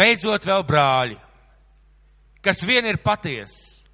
[0.00, 1.18] beidzot vēl brāļi,
[2.40, 3.84] kas vien ir patiess,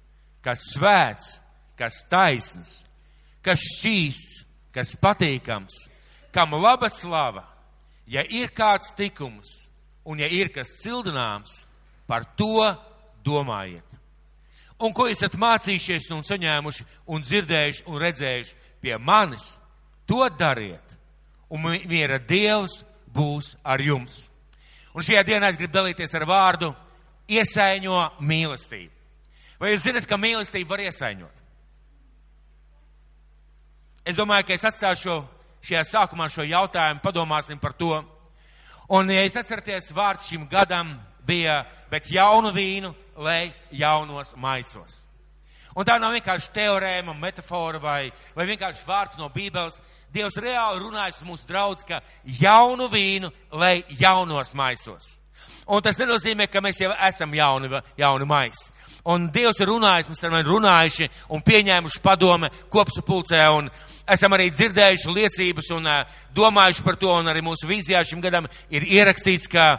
[0.45, 1.33] kas svēts,
[1.77, 2.81] kas taisns,
[3.43, 5.87] kas šķīsts, kas patīkams,
[6.31, 7.43] kam laba slava,
[8.07, 9.67] ja ir kāds tikums
[10.07, 11.65] un ja ir kas cildināms,
[12.07, 12.63] par to
[13.25, 13.83] domājiet.
[14.79, 19.57] Un ko esat mācījušies un saņēmuši un dzirdējuši un redzējuši pie manis,
[20.07, 20.95] to dariet,
[21.49, 24.27] un miera Dievs būs ar jums.
[24.97, 26.71] Un šajā dienā es gribu dalīties ar vārdu
[27.29, 28.93] iesaiņo mīlestību.
[29.61, 31.43] Vai jūs zinat, ka mīlestība var iesaiņot?
[34.09, 35.19] Es domāju, ka es atstāšu
[35.67, 37.91] šajā sākumā šo jautājumu, padomāsim par to.
[38.89, 40.95] Un, ja es atceraties, vārds šim gadam
[41.27, 41.59] bija,
[41.91, 45.03] bet jaunu vīnu, lai jaunos maisos.
[45.77, 49.77] Un tā nav vienkārši teorēma, metafora vai, vai vienkārši vārds no Bībeles.
[50.13, 52.01] Dievs reāli runājas mūsu draudz, ka
[52.39, 55.17] jaunu vīnu, lai jaunos maisos.
[55.67, 58.71] Un tas nenozīmē, ka mēs jau esam jauni, jauni maisi.
[59.07, 63.69] Un Dievs ir runājis, mēs esam runājuši un pieņēmuši padome kopsapulcē un
[64.07, 68.47] esam arī dzirdējuši liecības un uh, domājuši par to un arī mūsu vīzijā šim gadam
[68.71, 69.69] ir ierakstīts, ka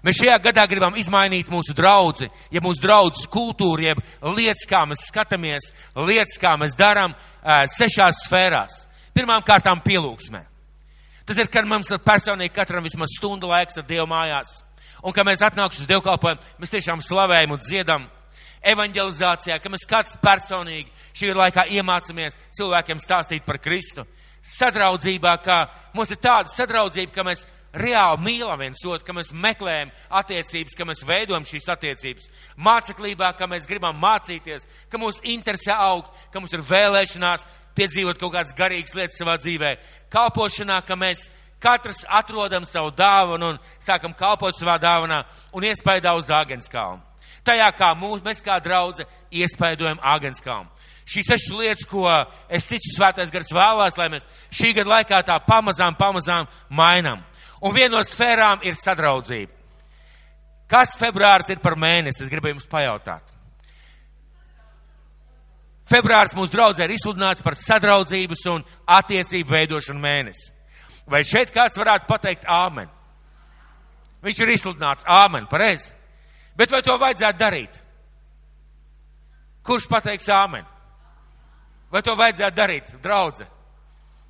[0.00, 3.98] Mēs šajā gadā gribam izmainīt mūsu draudzi, ja mūsu draudzes kultūru, jeb
[4.32, 5.66] lietas, kā mēs skatāmies,
[6.08, 7.12] lietas, kā mēs darām,
[7.68, 8.86] sešās sfērās.
[9.20, 10.40] Pirmām kārtām pielūgsmē.
[11.28, 14.62] Tas ir, kad mums ir personīgi katram vismaz stundu laiks ar Dievu mājās.
[15.04, 18.06] Un, kad mēs atnāksim uz dievkalpojumu, mēs tiešām slavējam un dziedam
[18.72, 20.88] evanģelizācijā, ka mēs kāds personīgi
[21.20, 24.06] šī laikā iemācāmies cilvēkiem stāstīt par Kristu.
[24.40, 27.44] Sadraudzībā, kā mums ir tāda sadraudzība, ka mēs
[27.76, 32.28] reāli mīlam viens otru, ka mēs meklējam attiecības, ka mēs veidojam šīs attiecības.
[32.56, 37.46] Māceklībā, ka mēs gribam mācīties, ka mūs interesē augt, ka mums ir vēlēšanās
[37.80, 39.76] piedzīvot kaut kādas garīgas lietas savā dzīvē.
[40.12, 41.28] Kalpošanā, ka mēs
[41.60, 47.00] katrs atrodam savu dāvanu un sākam kalpot savā dāvanā un iespējā uz Āgenskalnu.
[47.44, 50.68] Tajā kā mūs, mēs kā draudze iespējojam Āgenskalnu.
[51.10, 52.04] Šīs sešas lietas, ko
[52.52, 57.24] es ticu svētais gars vēlās, lai mēs šī gada laikā tā pamazām, pamazām mainām.
[57.64, 59.56] Un viena no sfērām ir sadraudzība.
[60.70, 62.22] Kas februārs ir par mēnesi?
[62.22, 63.24] Es gribēju jums pajautāt.
[65.90, 70.52] Februārs mūsu draudzē ir izsludināts par sadraudzības un attiecību veidošanu mēnesi.
[71.10, 72.90] Vai šeit kāds varētu pateikt āmen?
[74.22, 75.90] Viņš ir izsludināts āmen, pareizi.
[76.54, 77.80] Bet vai to vajadzētu darīt?
[79.66, 80.66] Kurš pateiks āmen?
[81.90, 83.48] Vai to vajadzētu darīt, draudze?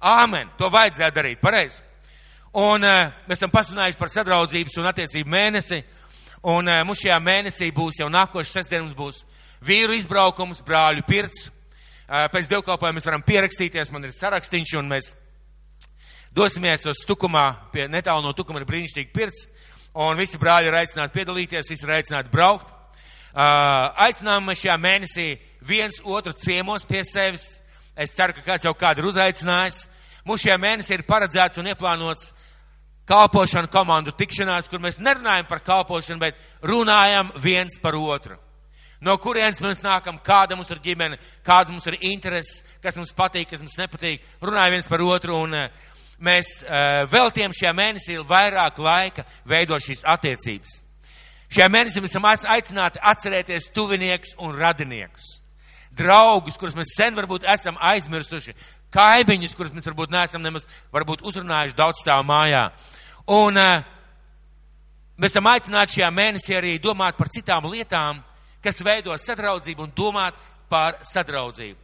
[0.00, 1.82] Āmen, to vajadzētu darīt, pareizi.
[2.56, 5.82] Un uh, mēs esam pasunājuši par sadraudzības un attiecību mēnesi.
[6.50, 9.21] Un uh, mums šajā mēnesī būs jau nākošais sestdien, mums būs
[9.65, 11.48] vīru izbraukums, brāļu pirts.
[12.10, 15.12] Pēc dievkalpojuma mēs varam pierakstīties, man ir sarakstīns, un mēs
[16.34, 19.47] dosimies uz tukumā, pie netālu no tukuma ir brīnišķīgi pirts.
[19.94, 22.71] Un visi brāļi ir aicināti piedalīties, visi ir aicināti braukt.
[23.34, 25.28] Aicinām šajā mēnesī
[25.66, 27.56] viens otru ciemos pie sevis.
[27.94, 29.84] Es ceru, ka kāds jau kādu ir uzaicinājis.
[30.27, 32.31] Mums šajā mēnesī ir paredzēts un ieplānots
[33.10, 38.38] kalpošanu komandu tikšanās, kur mēs nerunājam par kalpošanu, bet runājam viens par otru.
[39.00, 43.49] No kurienes mēs nākam, kāda mums ir ģimene, kādas mums ir intereses, kas mums patīk,
[43.49, 44.27] kas mums nepatīk.
[44.44, 45.88] Runājam viens par otru un uh,
[46.21, 50.77] mēs uh, veltiem šajā mēnesī vairāk laika veidot šīs attiecības.
[51.50, 55.39] Šajā mēnesī mēs esam aicināti atcerēties tuvinieks un radiniekus.
[55.97, 58.53] Draugus, kurus mēs sen varbūt esam aizmirsuši,
[58.94, 62.69] kaimiņus, kurus mēs varbūt neesam nemaz varbūt uzrunājuši daudz stāv mājā.
[63.33, 63.81] Un uh,
[65.16, 68.21] mēs esam aicināti šajā mēnesī arī domāt par citām lietām,
[68.65, 70.37] kas veido sadraudzību un domāt
[70.71, 71.78] par sadraudzību.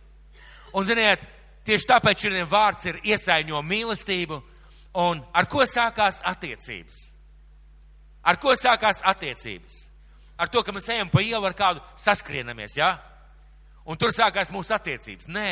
[0.77, 1.23] Un, ziniet,
[1.67, 4.43] tieši tāpēc šodien vārds ir iesaiņo mīlestību.
[4.97, 7.03] Un ar ko sākās attiecības?
[8.27, 9.83] Ar ko sākās attiecības?
[10.37, 12.91] Ar to, ka mēs ejam pa ielu ar kādu saskrienamies, jā?
[12.95, 13.17] Ja?
[13.87, 15.29] Un tur sākās mūsu attiecības.
[15.31, 15.51] Nē,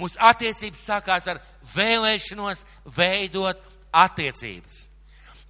[0.00, 1.38] mūsu attiecības sākās ar
[1.74, 2.64] vēlēšanos
[2.96, 3.60] veidot
[3.94, 4.85] attiecības.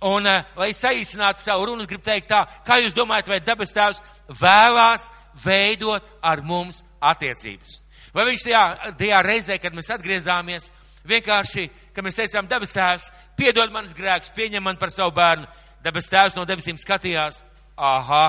[0.05, 4.03] Un, uh, lai saīsinātu savu runu, gribu teikt tā, kā jūs domājat, vai debes tēvs
[4.29, 5.09] vēlās
[5.45, 7.79] veidot ar mums attiecības?
[8.13, 8.65] Vai viņš tajā,
[9.01, 10.69] tajā reizē, kad mēs atgriezāmies,
[11.09, 11.67] vienkārši,
[11.97, 15.49] kad mēs teicām, debes tēvs, piedod manas grēkus, pieņem man par savu bērnu,
[15.85, 17.41] debes tēvs no debesīm skatījās,
[17.77, 18.25] aha,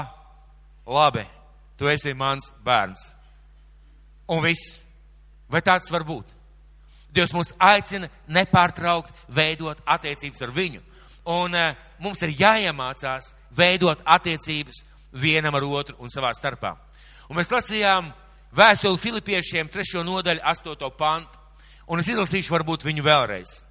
[0.88, 1.24] labi,
[1.80, 3.04] tu esi mans bērns.
[4.32, 4.82] Un viss.
[5.48, 6.34] Vai tāds var būt?
[7.16, 10.82] Dievs mūs aicina nepārtraukt veidot attiecības ar viņu.
[11.28, 16.76] Un uh, mums ir jāiemācās veidot attiecības vienam ar otru un savā starpā.
[17.28, 18.12] Un mēs lasījām
[18.56, 21.40] vēstuli Filipiešiem trešo nodaļu, astoto pantu.
[21.88, 23.62] Un es izlasīšu varbūt viņu vēlreiz.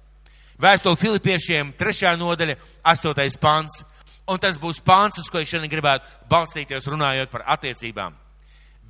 [0.61, 2.57] Vēstuli Filipiešiem trešā nodaļa,
[2.89, 3.83] astotais pants.
[4.27, 8.15] Un tas būs pāns, uz ko es šodien gribētu balstīties runājot par attiecībām.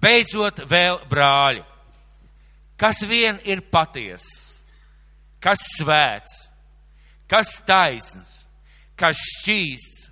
[0.02, 1.62] Beidzot, vēl brāļi,
[2.78, 4.26] kas vien ir paties,
[5.42, 6.48] kas svēts,
[7.30, 8.47] kas taisns,
[8.98, 10.08] kas šķīsts,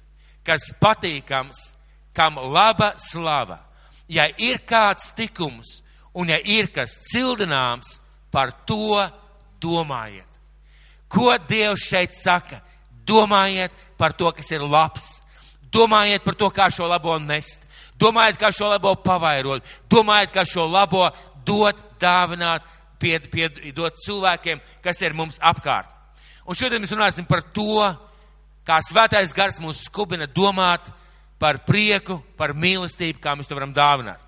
[0.45, 1.71] kas patīkams,
[2.15, 3.59] kam laba slava.
[4.07, 5.79] Ja ir kāds tikums
[6.15, 7.97] un ja ir kas cildināms,
[8.31, 8.99] par to
[9.63, 10.27] domājiet.
[11.07, 12.59] Ko Dievs šeit saka?
[13.07, 15.21] Domājiet par to, kas ir labs.
[15.71, 17.63] Domājiet par to, kā šo labo nest.
[17.99, 19.63] Domājiet, kā šo labo pavairot.
[19.91, 21.05] Domājiet, kā šo labo
[21.47, 22.65] dot, dāvināt,
[22.99, 25.91] pied, pied, dot cilvēkiem, kas ir mums apkārt.
[26.45, 27.85] Un šodien mēs runāsim par to,
[28.65, 30.89] kā svētais gars mūs skubina domāt
[31.39, 34.21] par prieku, par mīlestību, kā mēs to varam dāvināt.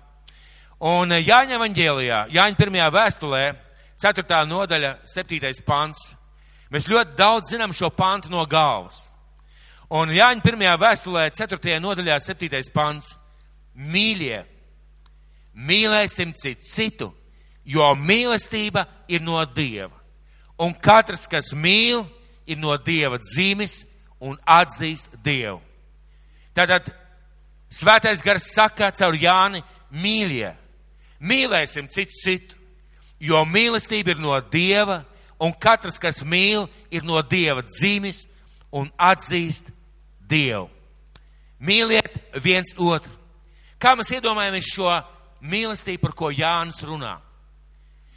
[0.78, 3.42] Un Jāņa evaņģēlijā, Jāņa pirmajā vēstulē,
[3.98, 4.42] 4.
[4.46, 5.50] nodaļa, 7.
[5.66, 6.12] pants,
[6.70, 9.08] mēs ļoti daudz zinām šo pantu no galvas.
[9.90, 11.80] Un Jāņa pirmajā vēstulē, 4.
[11.82, 12.62] nodaļā, 7.
[12.74, 13.16] pants,
[13.74, 14.44] mīļie,
[15.58, 17.10] mīlēsim citu citu,
[17.66, 19.96] jo mīlestība ir no Dieva.
[20.62, 22.04] Un katrs, kas mīl,
[22.46, 23.82] ir no Dieva dzīves
[24.20, 25.60] un atzīst Dievu.
[26.56, 26.90] Tātad
[27.70, 29.62] svētais gars saka caur Jāni,
[29.94, 30.52] mīļie,
[31.20, 32.56] mīlēsim citu citu,
[33.20, 35.02] jo mīlestība ir no Dieva,
[35.38, 38.24] un katrs, kas mīl, ir no Dieva dzīves
[38.74, 39.70] un atzīst
[40.28, 40.68] Dievu.
[41.58, 43.10] Mīliet viens otru.
[43.78, 44.90] Kā mēs iedomājamies šo
[45.42, 47.16] mīlestību, par ko Jānis runā?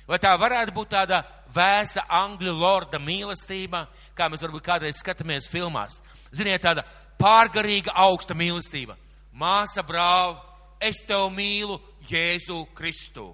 [0.09, 1.21] Vai tā varētu būt tāda
[1.53, 5.99] vēsa angļu lorda mīlestība, kā mēs varbūt kādreiz skatāmies filmās?
[6.35, 6.85] Ziniet, tāda
[7.21, 8.97] pārgarīga augsta mīlestība.
[9.31, 10.35] Māsa, brāl,
[10.81, 13.31] es tev mīlu Jēzu Kristu.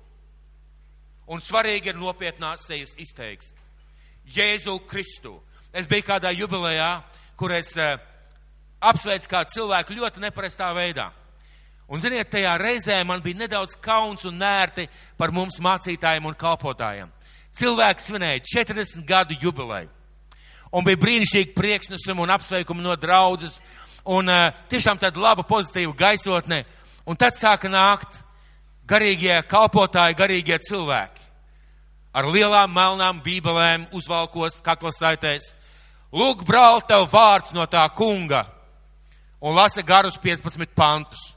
[1.28, 3.60] Un svarīgi ir nopietnās sejas izteiksme.
[4.36, 5.38] Jēzu Kristu.
[5.74, 7.02] Es biju kādā jubilejā,
[7.40, 7.98] kur es uh,
[8.80, 11.10] apsveicu kādu cilvēku ļoti neparastā veidā.
[11.88, 14.88] Un, ziniet, tajā reizē man bija nedaudz kauns un nērti
[15.20, 17.12] par mums mācītājiem un kalpotājiem.
[17.58, 19.90] Cilvēks svinēja 40 gadu jubileju.
[20.76, 23.58] Un bija brīnišķīgi priekšnesumi un apsveikumi no draudzes.
[24.08, 26.64] Un uh, tiešām tāda laba pozitīva gaisotne.
[27.08, 28.22] Un tad sāka nākt
[28.88, 31.24] garīgie kalpotāji, garīgie cilvēki.
[32.18, 35.54] Ar lielām melnām bībelēm uzvalkos kaklasaitēs.
[36.16, 38.46] Lūk, brāl, tev vārds no tā kunga.
[39.44, 41.34] Un lasa garus 15 pantus.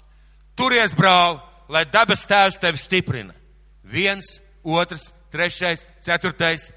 [0.56, 3.34] Turies, brāl, lai dabas tēvs tevi stiprina.
[3.84, 6.70] Viens, otrs, trešais, ceturtais.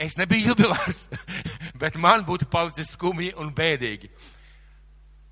[0.00, 1.08] Es nebiju jubilārs,
[1.82, 4.08] bet man būtu palicis skumji un bēdīgi.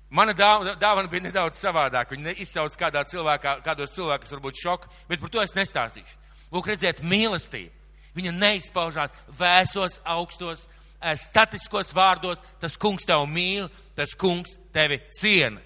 [0.09, 2.15] Mana dāvana bija nedaudz savādāka.
[2.15, 6.17] Viņa izsauc kādā cilvēkā, kādos cilvēkos varbūt šoku, bet par to es nestāstīšu.
[6.53, 7.73] Lūk, redziet, mīlestība.
[8.17, 10.67] Viņa neizpaužās vēsos, augstos,
[11.01, 12.41] eh, statiskos vārdos.
[12.59, 15.61] Tas kungs tev mīl, tas kungs tevi ciena.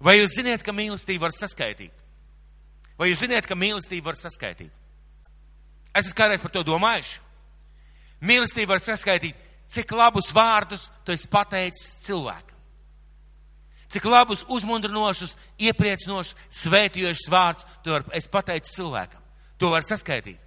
[0.00, 1.92] Vai jūs zināt, ka mīlestību var saskaitīt?
[2.98, 4.72] Vai jūs zināt, ka mīlestību var saskaitīt?
[5.96, 7.20] Esat kādreiz par to domājuši?
[8.22, 9.36] Mīlestību var saskaitīt,
[9.66, 12.52] cik labus vārdus tu esi pateicis cilvēkam.
[13.92, 19.20] Cik labus, uzmundrinošus, iepriecinošus, svētījošus vārdus tu esi pateicis cilvēkam.
[19.60, 20.38] To var saskaitīt.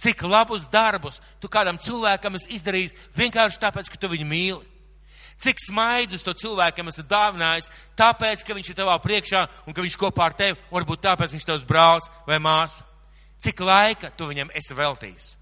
[0.00, 4.64] Cik labus darbus tu kādam cilvēkam esi izdarījis vienkārši tāpēc, ka tu viņu mīli.
[5.38, 7.68] Cik smaidus to cilvēkam esi dāvinājis,
[7.98, 11.34] tāpēc, ka viņš ir tavā priekšā un ka viņš kopā ar tevi, un varbūt tāpēc
[11.34, 12.86] viņš tavs brālis vai māsa.
[13.44, 15.34] Cik laika tu viņam esi veltījis?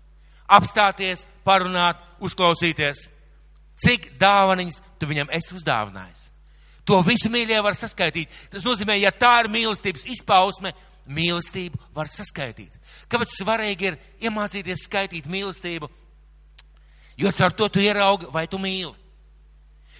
[0.52, 3.06] Apstāties, parunāt, uzklausīties.
[3.82, 6.28] Cik dāvaniņas tu viņam esi uzdāvinājis?
[6.86, 8.30] To visu mīļie var saskaitīt.
[8.50, 10.72] Tas nozīmē, ja tā ir mīlestības izpausme,
[11.06, 12.74] mīlestību var saskaitīt.
[13.10, 15.90] Kāpēc svarīgi ir iemācīties skaitīt mīlestību?
[17.22, 18.94] Jo ar to tu ieraugi, vai tu mīli.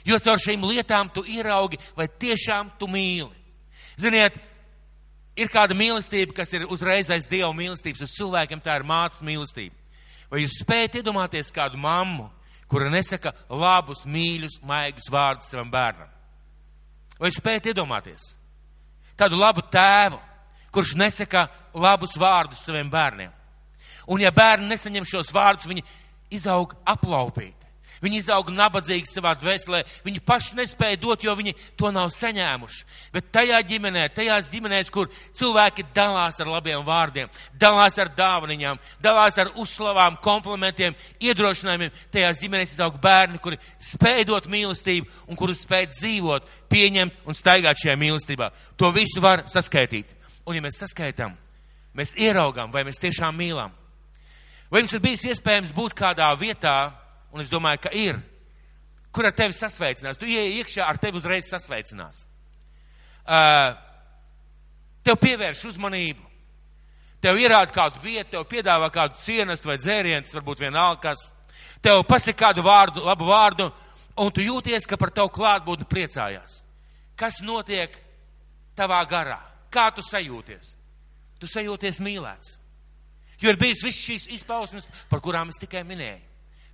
[0.05, 3.31] Jo caur šīm lietām tu ieraugi, vai tiešām tu mīli.
[4.01, 4.39] Ziniet,
[5.37, 9.77] ir kāda mīlestība, kas ir uzreiz aiz Dieva mīlestības uz cilvēkiem, tā ir mācas mīlestība.
[10.33, 12.29] Vai jūs spējat iedomāties kādu mammu,
[12.71, 16.09] kura nesaka labus, mīļus, maigus vārdus savam bērnam?
[17.19, 18.33] Vai jūs spējat iedomāties?
[19.19, 20.19] Tādu labu tēvu,
[20.73, 21.47] kurš nesaka
[21.77, 23.33] labus vārdus saviem bērniem.
[24.09, 25.85] Un ja bērni nesaņem šos vārdus, viņi
[26.33, 27.62] izaug aplaupīti.
[28.03, 29.83] Viņi izaug nabadzīgi savā dvēselē.
[30.03, 32.81] Viņi paši nespēja dot, jo viņi to nav saņēmuši.
[33.15, 39.39] Bet tajā ģimenē, tajās ģimenēs, kur cilvēki dalās ar labiem vārdiem, dalās ar dāvaniņām, dalās
[39.39, 45.87] ar uzslavām, komplimentiem, iedrošinājumiem, tajās ģimenēs izaug bērni, kuri spēj dot mīlestību un kuri spēj
[45.93, 48.51] dzīvot, pieņemt un staigāt šajā mīlestībā.
[48.83, 50.11] To visu var saskaitīt.
[50.49, 51.37] Un ja mēs saskaitām,
[51.95, 53.71] mēs ieraugām, vai mēs tiešām mīlam.
[54.73, 56.91] Vai jums ir bijis iespējams būt kādā vietā,
[57.33, 58.19] un es domāju, ka ir,
[59.13, 60.19] kur ar tevi sasveicinās.
[60.21, 62.27] Tu ieej iekšā, ar tevi uzreiz sasveicinās.
[63.27, 63.77] uh,
[65.07, 66.25] tev pievērš uzmanību,
[67.23, 71.29] tev ierāda kādu vietu, tev piedāvā kādu cienestu vai dzērienu, varbūt vienalga kas,
[71.83, 73.69] tev pasaka kādu vārdu, labu vārdu,
[74.19, 76.63] un tu jūties, ka par tavu klātbūtni priecājās.
[77.17, 77.95] Kas notiek
[78.79, 79.39] tavā garā?
[79.73, 80.75] Kā tu sajūties?
[81.41, 82.59] Tu sajūties mīlēts.
[83.43, 86.32] Jo ir bijis viss šīs izpausmes, par kurām es tikai minēju.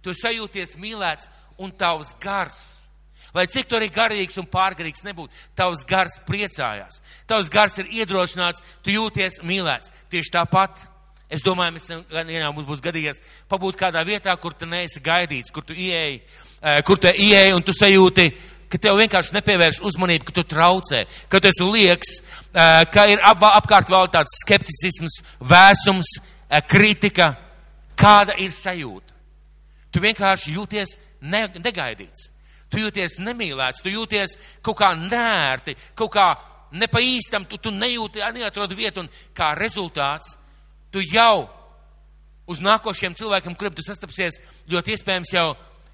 [0.09, 1.29] Tu sajūties mīlēts
[1.61, 2.59] un tavs gars.
[3.37, 7.03] Lai cik tu arī garīgs un pārgarīgs nebūtu, tavs gars priecājās.
[7.29, 9.93] Tavs gars ir iedrošināts, tu jūties mīlēts.
[10.09, 10.81] Tieši tāpat,
[11.29, 15.67] es domāju, mēs vienā mums būs gadījies pabūt kādā vietā, kur tu neesi gaidīts, kur
[15.67, 16.23] tu ieeji,
[16.63, 18.31] eh, kur tu ieeji un tu sajūti,
[18.73, 22.17] ka tev vienkārši nepievērš uzmanību, ka tu traucē, ka tu esi lieks,
[22.55, 26.17] eh, ka ir ap, apkārt vēl tāds skepticisms, vēsums,
[26.49, 27.37] eh, kritika.
[27.95, 29.08] Kāda ir sajūta?
[29.93, 32.29] Tu vienkārši jūties ne, negaidīts.
[32.69, 36.27] Tu jūties nemīlēts, tu jūties kaut kā nērti, kaut kā
[36.77, 40.35] nepa īstam, tu, tu nejūti, neatrod vietu, un kā rezultāts
[40.93, 41.49] tu jau
[42.49, 45.47] uz nākošiem cilvēkiem, kuriem tu sastapsies, ļoti iespējams jau,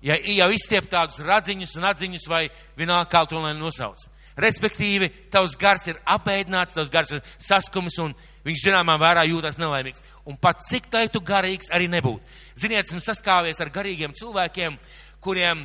[0.07, 2.45] ja, jau izstiep tādus radziņus un atziņus vai
[2.79, 4.07] vienalga kā to lai nosauc.
[4.41, 8.15] Respektīvi, tavs gars ir apēdināts, tavs gars ir saskumis un
[8.45, 10.03] viņš zināmā vērā jūtas nelaimīgs.
[10.27, 12.25] Un pat cik tai tu garīgs arī nebūtu.
[12.59, 14.77] Ziniet, esmu saskāvies ar garīgiem cilvēkiem,
[15.23, 15.63] kuriem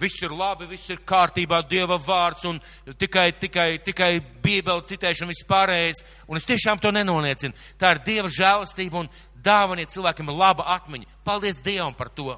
[0.00, 2.58] viss ir labi, viss ir kārtībā, Dieva vārds un
[2.96, 4.12] tikai, tikai, tikai
[4.42, 6.00] Bībeli citēšana vispārējais.
[6.32, 7.52] Un es tiešām to nenoliecinu.
[7.76, 9.10] Tā ir Dieva žēlastība un
[9.44, 11.20] dāvaniet cilvēkiem laba atmiņa.
[11.24, 12.32] Paldies Dievam par to.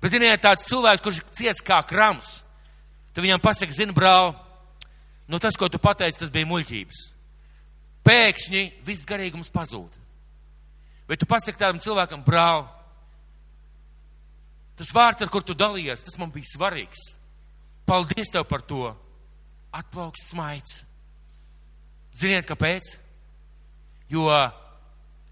[0.00, 2.38] Bet ziniet, tāds cilvēks, kurš ciets kā krams,
[3.18, 4.30] tu viņam pasaki, zini, brāl,
[5.26, 7.04] nu tas, ko tu pateici, tas bija muļķības.
[8.06, 9.90] Pēkšņi viss garīgums pazūd.
[11.10, 12.68] Bet tu pasaki tādam cilvēkam, brāl,
[14.78, 17.10] Tas vārds, ar kur tu dalījies, tas man bija svarīgs.
[17.88, 18.92] Paldies tev par to.
[19.74, 20.84] Atplauks smaids.
[22.14, 22.94] Ziniet, kāpēc?
[24.08, 24.30] Jo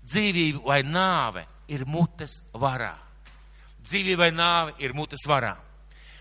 [0.06, 2.92] dzīvība vai nāve ir mutes varā.
[3.86, 5.54] Dzīvība vai nāve ir mutes varā.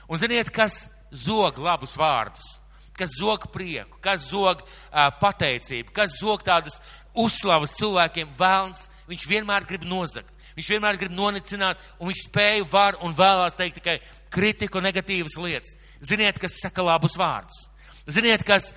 [0.06, 2.56] Un ziniet, kas zog labus vārdus,
[2.96, 6.80] kas zog prieku, kas zog uh, pateicību, kas zog tādas
[7.16, 10.32] uzslavas cilvēkiem, vēlns, viņš vienmēr grib nozagt.
[10.56, 13.98] Viņš vienmēr grib nonicināt, un viņš spēja, var un vēlās teikt tikai
[14.32, 15.76] kritiku, negatīvas lietas.
[16.00, 17.66] Ziniet, kas saka labus vārdus.
[18.08, 18.70] Ziniet, kas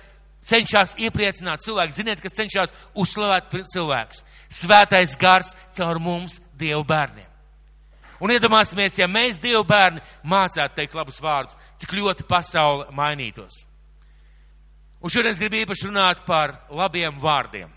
[0.43, 4.23] cenšas iepriecināt cilvēku, ziniet, kas cenšas uzslavēt cilvēkus.
[4.49, 7.27] Svētais gars caur mums, Dievu bērniem.
[8.19, 13.63] Un iedomāsimies, ja mēs, Dievu bērni, mācētu teikt labus vārdus, cik ļoti pasaule mainītos.
[14.99, 17.69] Un šodien es gribu īpaši runāt par labiem vārdiem.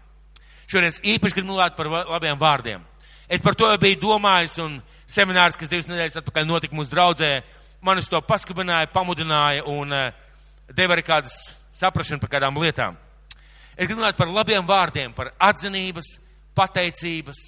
[0.66, 2.82] Šodien es īpaši gribu runāt par labiem vārdiem.
[3.30, 7.30] Es par to jau biju domājis, un seminārs, kas divas nedēļas atpakaļ notika mūsu draudzē,
[7.80, 10.11] man uz to paskubināja, pamudināja un uh,
[10.75, 11.37] deva arī kādas
[11.73, 12.99] saprašanu par kādām lietām.
[13.76, 16.16] Es gribu runāt par labiem vārdiem, par atzinības,
[16.59, 17.47] pateicības,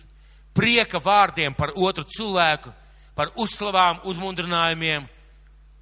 [0.55, 2.71] prieka vārdiem par otru cilvēku,
[3.19, 5.11] par uzslavām, uzmundrinājumiem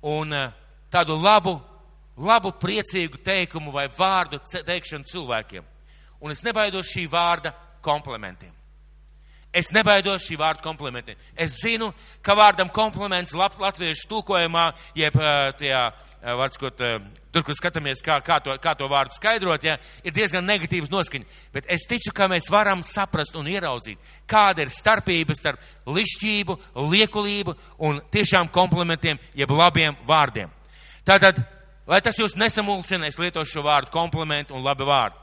[0.09, 0.49] un uh,
[0.93, 1.57] tādu labu,
[2.17, 5.65] labu, priecīgu teikumu vai vārdu teikšanu cilvēkiem.
[6.23, 8.53] Un es nebaidos šī vārda komplementiem.
[9.53, 11.19] Es nebaidos šī vārda komplementiem.
[11.37, 11.91] Es zinu,
[12.25, 15.19] ka vārdam komplements lat, latviešu tūkojumā, jeb
[15.59, 15.83] tajā,
[16.41, 16.81] vārdskot,
[17.35, 21.29] tur, kur skatāmies, kā, kā, to, kā to vārdu skaidrot, ja, ir diezgan negatīvs noskaņa.
[21.53, 26.57] Bet es ticu, ka mēs varam saprast un ieraudzīt, kāda ir starpība starp lišķību,
[26.95, 30.49] liekulību un tiešām komplementiem, jeb labiem vārdiem.
[31.07, 31.41] Tātad,
[31.91, 35.19] lai tas jūs nesamulsina, es lietošu šo vārdu komplementu un labi vārdu.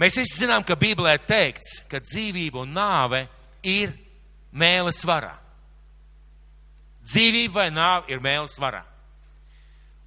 [0.00, 3.20] Mēs visi zinām, ka Bībelē teikts, ka dzīvība un nāve
[3.62, 3.92] ir
[4.50, 5.36] mēles varā.
[7.04, 8.82] Dzīvība vai nāve ir mēles varā.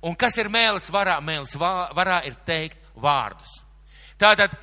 [0.04, 1.18] Un kas ir mēles varā?
[1.24, 3.62] Mēles varā ir teikt vārdus.
[4.20, 4.54] Tātad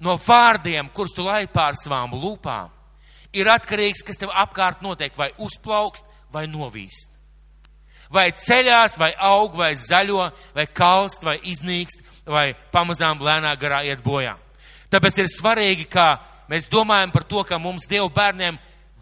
[0.00, 2.70] no vārdiem, kurus tu laid pār savām lūpām,
[3.36, 7.09] ir atkarīgs, kas tev apkārt notiek, vai uzplaukst, vai novīst.
[8.10, 10.24] Vai ceļās, vai aug, vai zaļo,
[10.54, 14.34] vai kalst, vai iznīkst, vai pamazām lēnā garā iet bojā.
[14.90, 16.16] Tāpēc ir svarīgi, kā
[16.50, 18.58] mēs domājam par to, ka mums Dievu bērniem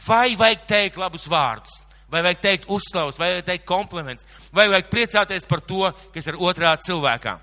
[0.07, 1.81] vai vajag teikt labus vārdus,
[2.13, 6.37] vai vajag teikt uzslavus, vai vajag teikt kompliments, vai vajag priecāties par to, kas ir
[6.37, 7.39] otrā cilvēkā.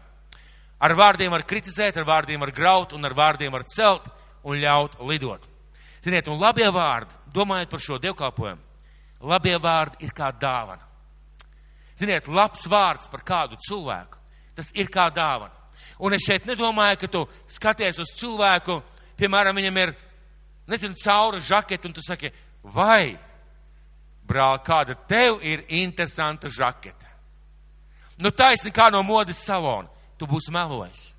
[0.85, 4.09] Ar vārdiem var kritizēt, ar vārdiem var graut un ar vārdiem var celt
[4.45, 5.41] un ļaut lidot.
[6.05, 8.61] Ziniet, un labie vārdi, domājot par šo dievkalpojumu,
[9.25, 10.83] labie vārdi ir kā dāvana.
[11.99, 14.19] Ziniet, labs vārds par kādu cilvēku,
[14.55, 15.53] tas ir kā dāvana.
[16.03, 18.81] Un es šeit nedomāju, ka tu skaties uz cilvēku,
[19.19, 19.93] piemēram, viņam ir,
[20.67, 22.33] nezinu, caura žaketa, un tu saki,
[22.75, 23.15] vai,
[24.27, 27.07] brāl, kāda tev ir interesanta žaketa.
[28.19, 29.87] Nu taisni kā no modes salona,
[30.19, 31.13] tu būsi melojis.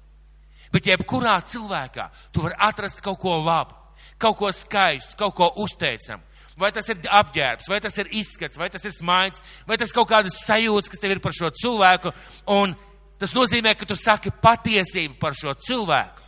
[0.73, 3.77] Bet jebkurā cilvēkā tu vari atrast kaut ko labu,
[4.21, 6.25] kaut ko skaistu, kaut ko uzteicamu.
[6.57, 10.09] Vai tas ir apģērbs, vai tas ir izskats, vai tas ir smaids, vai tas kaut
[10.09, 12.13] kādas sajūtas, kas tev ir par šo cilvēku.
[12.55, 12.73] Un
[13.21, 16.25] tas nozīmē, ka tu saki patiesību par šo cilvēku.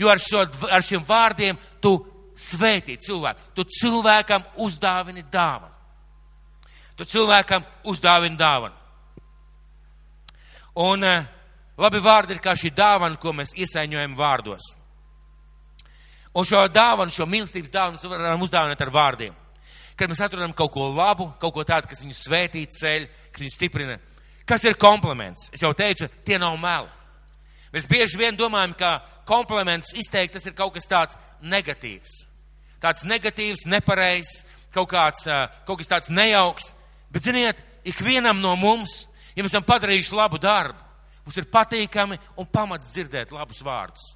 [0.00, 1.98] Jo ar, šo, ar šiem vārdiem tu
[2.36, 3.52] svētī cilvēku.
[3.56, 5.72] Tu cilvēkam uzdāvini dāvanu.
[6.96, 8.76] Tu cilvēkam uzdāvini dāvanu.
[10.80, 11.24] Un uh,
[11.80, 14.74] labi vārdi ir kā šī dāvana, ko mēs iesaiņojam vārdos.
[16.36, 19.36] Un šo dāvanu, šo mīlestības dāvanu varam uzdāvināt ar vārdiem.
[19.96, 23.54] Kad mēs atrodam kaut ko labu, kaut ko tādu, kas viņu svētī ceļ, kas viņu
[23.54, 23.96] stiprina.
[24.46, 25.48] Kas ir kompliments?
[25.56, 26.90] Es jau teicu, tie nav meli.
[27.74, 28.90] Mēs bieži vien domājam, ka
[29.28, 32.26] kompliments izteikt tas ir kaut kas tāds negatīvs.
[32.80, 35.24] Tāds negatīvs, nepareizs, kaut, kāds,
[35.66, 36.70] kaut kas tāds nejauks.
[37.10, 40.78] Bet, ziniet, ikvienam no mums, ja mēs esam padarījuši labu darbu,
[41.26, 44.12] mums ir patīkami un pamats dzirdēt labus vārdus.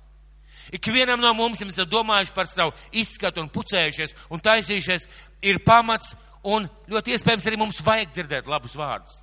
[0.77, 5.09] Ikvienam no mums, ja mēs esam domājuši par savu izskatu un pucējušies un taisījušies,
[5.43, 6.15] ir pamats
[6.47, 9.19] un ļoti iespējams arī mums vajag dzirdēt labus vārdus.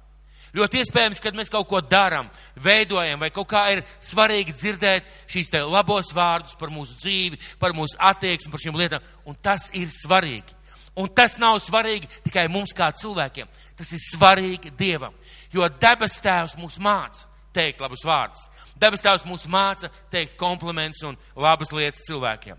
[0.56, 2.30] Ļoti iespējams, kad mēs kaut ko darām,
[2.64, 7.76] veidojam, vai kaut kā ir svarīgi dzirdēt šīs te labos vārdus par mūsu dzīvi, par
[7.78, 10.56] mūsu attieksmi, par šīm lietām, un tas ir svarīgi.
[10.98, 15.14] Un tas nav svarīgi tikai mums kā cilvēkiem, tas ir svarīgi Dievam,
[15.54, 18.48] jo debes tēvs mūs māca teikt labus vārdus.
[18.78, 22.58] Debes tēvs mūs māca teikt komplimentus un labas lietas cilvēkiem.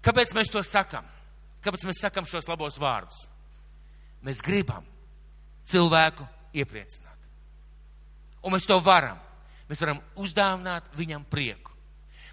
[0.00, 1.04] Kāpēc mēs to sakam?
[1.64, 3.26] Kāpēc mēs sakam šos labos vārdus?
[4.24, 4.84] Mēs gribam
[5.68, 6.26] cilvēku
[6.56, 7.28] iepriecināt.
[8.44, 9.18] Un mēs to varam.
[9.68, 11.72] Mēs varam uzdāvināt viņam prieku.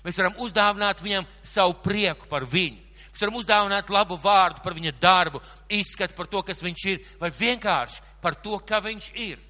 [0.06, 2.80] Mēs varam uzdāvināt viņam savu prieku par viņu.
[3.12, 5.42] Mēs varam uzdāvināt labu vārdu par viņa darbu,
[5.74, 9.42] izskatu par to, kas viņš ir, vai vienkārši par to, ka viņš ir.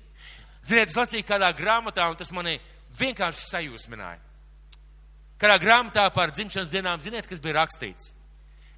[0.67, 2.57] Ziniet, es lasīju kādā grāmatā, un tas mani
[2.98, 4.19] vienkārši sajūsmināja.
[5.38, 8.13] Kādā grāmatā par dzimšanas dienām, ziniet, kas bija rakstīts?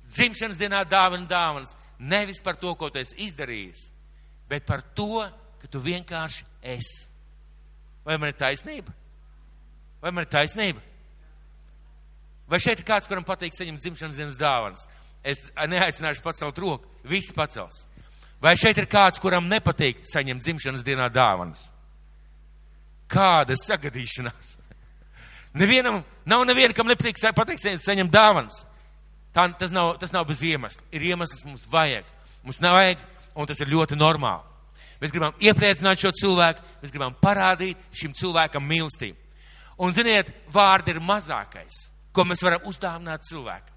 [0.09, 1.75] Dzimšanas dienā dāvana dāvanas.
[1.99, 3.89] Nevis par to, ko tu esi izdarījis,
[4.49, 5.25] bet par to,
[5.59, 6.45] ka tu vienkārši
[6.75, 7.05] esi.
[8.07, 8.93] Vai man ir taisnība?
[10.01, 10.81] Vai man ir taisnība?
[12.49, 14.87] Vai šeit ir kāds, kuram patīk saņemt dzimšanas dienas dāvanas?
[15.21, 17.83] Es neaicināšu pacelt roku, visi pacels.
[18.41, 21.67] Vai šeit ir kāds, kuram nepatīk saņemt dzimšanas dienā dāvanas?
[23.11, 24.55] Kāda sagadīšanās?
[25.59, 28.63] Nevienam, nav neviena, kam nepatīk pateikt saņemt dāvanas.
[29.33, 30.83] Tā, tas, nav, tas nav bez iemesla.
[30.95, 32.07] Ir iemesls, mums vajag.
[32.43, 33.01] Mums nevajag,
[33.35, 34.45] un tas ir ļoti normāli.
[34.99, 39.17] Mēs gribam iepriecināt šo cilvēku, mēs gribam parādīt šim cilvēkam mīlestību.
[39.79, 43.75] Un, ziniet, vārdi ir mazākais, ko mēs varam uzdāvināt cilvēkam.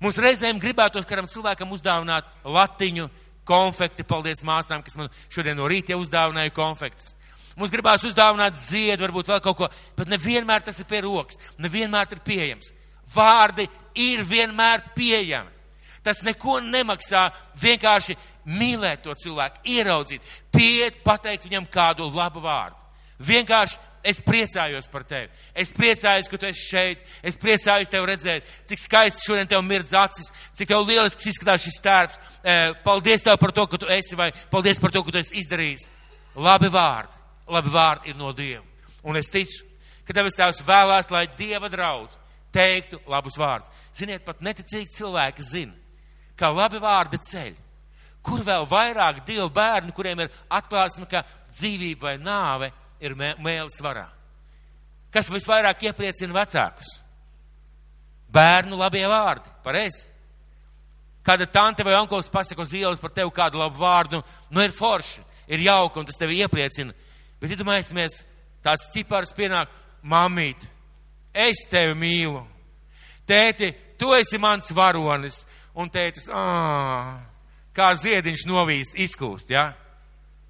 [0.00, 3.10] Mums reizēm gribētos kādam cilvēkam uzdāvināt latiņu,
[3.44, 7.12] konfekti, paldies māsām, kas man šodien no rīta uzdāvināja konfektus.
[7.58, 12.14] Mums gribās uzdāvināt ziedu, varbūt vēl kaut ko, bet nevienmēr tas ir pie rokas, nevienmēr
[12.14, 12.70] ir pieejams.
[13.14, 13.66] Vārdi
[13.98, 15.50] ir vienmēr pieejami.
[16.04, 17.26] Tas neko nemaksā
[17.60, 18.16] vienkārši
[18.48, 22.78] mīlēt to cilvēku, ieraudzīt, piet, pateikt viņam kādu labu vārdu.
[23.20, 23.76] Vienkārši
[24.08, 25.28] es priecājos par tevi.
[25.52, 27.02] Es priecājos, ka tu esi šeit.
[27.26, 31.76] Es priecājos tevi redzēt, cik skaisti šodien tev mirdz acis, cik tev lielisks izskatās šis
[31.84, 32.32] tērps.
[32.86, 35.84] Paldies tev par to, ka tu esi, vai paldies par to, ka tu esi izdarījis.
[36.40, 37.20] Labi vārdi,
[37.52, 38.64] labi vārdi ir no Dieva.
[39.04, 39.66] Un es ticu,
[40.08, 42.16] ka tev es tevs vēlās, lai Dieva draudz
[42.52, 43.82] teiktu labus vārdus.
[43.96, 45.74] Ziniet, pat neticīgi cilvēki zina,
[46.36, 47.58] ka labi vārdi ceļ
[48.22, 51.22] Kur vēl vairāk Dieva bērni, kuriem ir atklāsme, ka
[51.54, 54.06] dzīvība vai nāve ir mēlis varā?
[55.10, 56.98] Kas visvairāk iepriecina vecākus?
[58.30, 60.04] Bērnu labie vārdi, pareizi.
[61.24, 64.20] Kāda tante vai onkulis pasaka uz ielas par tevi kādu labu vārdu,
[64.52, 66.94] nu ir forši, ir jauki un tas tevi iepriecina.
[67.40, 68.20] Bet iedomājieties,
[68.64, 69.72] tāds ķipars pienāk,
[70.04, 70.68] mamīt,
[71.34, 72.42] es tevi mīlu.
[73.28, 75.44] Tēti, tu esi mans varonis.
[75.78, 77.20] Un tētis, ā,
[77.76, 79.52] kā ziediņš novīst, izkūst.
[79.54, 79.70] Ja?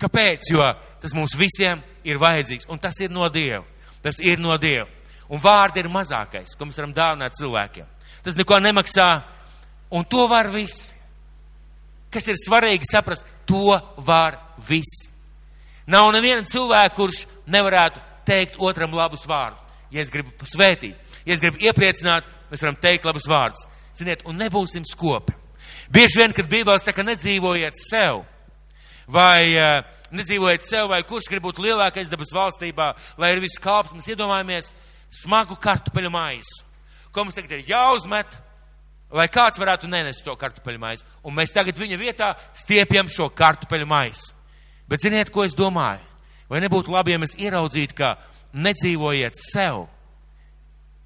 [0.00, 0.48] Kāpēc?
[0.50, 0.64] Jo
[1.00, 3.64] tas mums visiem ir vajadzīgs, un tas ir no Dieva.
[4.02, 4.88] Tas ir no Dieva.
[5.30, 7.86] Un vārdi ir mazākais, ko mēs varam dāvināt cilvēkiem.
[8.24, 9.08] Tas neko nemaksā,
[9.94, 10.94] un to var viss.
[12.10, 15.06] Kas ir svarīgi saprast, to var viss.
[15.86, 19.69] Nav neviena cilvēka, kurš nevarētu teikt otram labus vārdus.
[19.90, 23.66] Ja es gribu svētīt, ja es gribu iepriecināt, mēs varam teikt labus vārdus.
[23.98, 25.34] Ziniet, un nebūsim skopi.
[25.90, 28.22] Bieži vien, kad Bībelē saka, nedzīvojiet sev,
[29.10, 29.80] vai uh,
[30.14, 34.70] nedzīvojiet sev, vai kurš grib būt lielākais dabas valstībā, lai ir viss kāps, mēs iedomājamies
[35.22, 36.62] smagu kartupeļu maisu,
[37.10, 38.38] ko mums tagad ir jāuzmet,
[39.10, 41.08] lai kāds varētu nenest to kartupeļu maisu.
[41.26, 44.30] Un mēs tagad viņa vietā stiepjam šo kartupeļu maisu.
[44.86, 46.06] Bet ziniet, ko es domāju?
[46.50, 48.16] vai nebūtu labi, ja mēs ieraudzītu, ka
[48.54, 49.84] nedzīvojiet sev,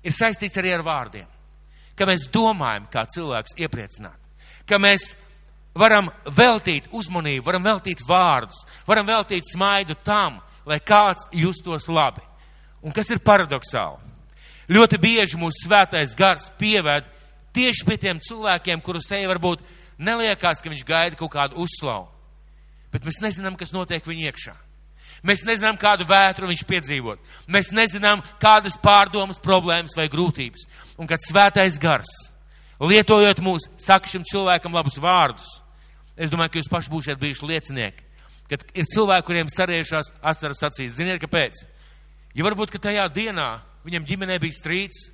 [0.05, 1.29] ir saistīts arī ar vārdiem.
[1.95, 4.19] Ka mēs domājam, kā cilvēks iepriecināt.
[4.67, 5.13] Ka mēs
[5.79, 12.25] varam veltīt uzmanību, varam veltīt vārdus, varam veltīt smaidu tam, lai kāds justos labi.
[12.85, 14.13] Un kas ir paradoxāli?
[14.69, 17.07] Ļoti bieži mūsu svētais gars pieved
[17.55, 19.63] tieši pie tiem cilvēkiem, kuru seja varbūt
[20.01, 22.09] neliekās, ka viņš gaida kaut kādu uzslavu.
[22.93, 24.55] Bet mēs nezinām, kas notiek viņa iekšā.
[25.23, 27.21] Mēs nezinām, kādu vētru viņš piedzīvot.
[27.49, 30.67] Mēs nezinām, kādas pārdomas, problēmas vai grūtības.
[30.99, 32.11] Un kad svētais gars,
[32.83, 35.61] lietojot mūs, saka šim cilvēkam labus vārdus,
[36.17, 38.05] es domāju, ka jūs paši būsiet bijuši liecinieki.
[38.51, 40.99] Kad ir cilvēki, kuriem sariejušās asaras acīs.
[40.99, 41.63] Ziniet, kāpēc?
[42.37, 43.49] Ja varbūt, ka tajā dienā
[43.87, 45.09] viņam ģimenē bija strīds,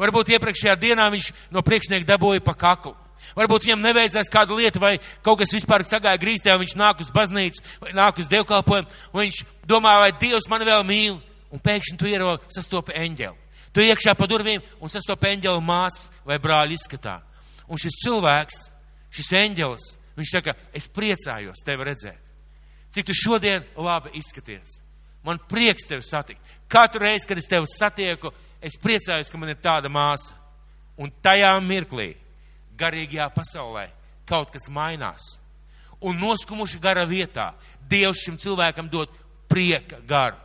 [0.00, 2.94] varbūt iepriekšējā dienā viņš no priekšnieka dabūja pa kaklu.
[3.36, 7.10] Varbūt viņam neveicās kāda lieta, vai kaut kas vispār sagāja grīstē, un viņš nāk uz
[7.14, 11.98] baznīcu, vai nāk uz dievkalpojumu, un viņš domā, vai Dievs mani vēl mīl, un pēkšņi
[12.00, 13.38] tu ieraugi sastopi eņģeli.
[13.70, 17.20] Tu iekšā pa durvīm un sastopi eņģeli māsas vai brāļa izskatā.
[17.70, 18.64] Un šis cilvēks,
[19.14, 19.86] šis eņģelis,
[20.18, 22.32] viņš saka, es priecājos tevi redzēt.
[22.90, 24.80] Cik tu šodien labi izskaties.
[25.22, 26.42] Man prieks tevi satikt.
[26.70, 30.34] Katru reizi, kad es tevi satieku, es priecājos, ka man ir tāda māsa.
[31.00, 32.14] Un tajā mirklī
[32.80, 33.88] garīgajā pasaulē
[34.28, 35.36] kaut kas mainās.
[36.00, 37.50] Un noskumuši gara vietā
[37.90, 39.10] Dievs šim cilvēkam dod
[39.50, 40.38] prieka garu.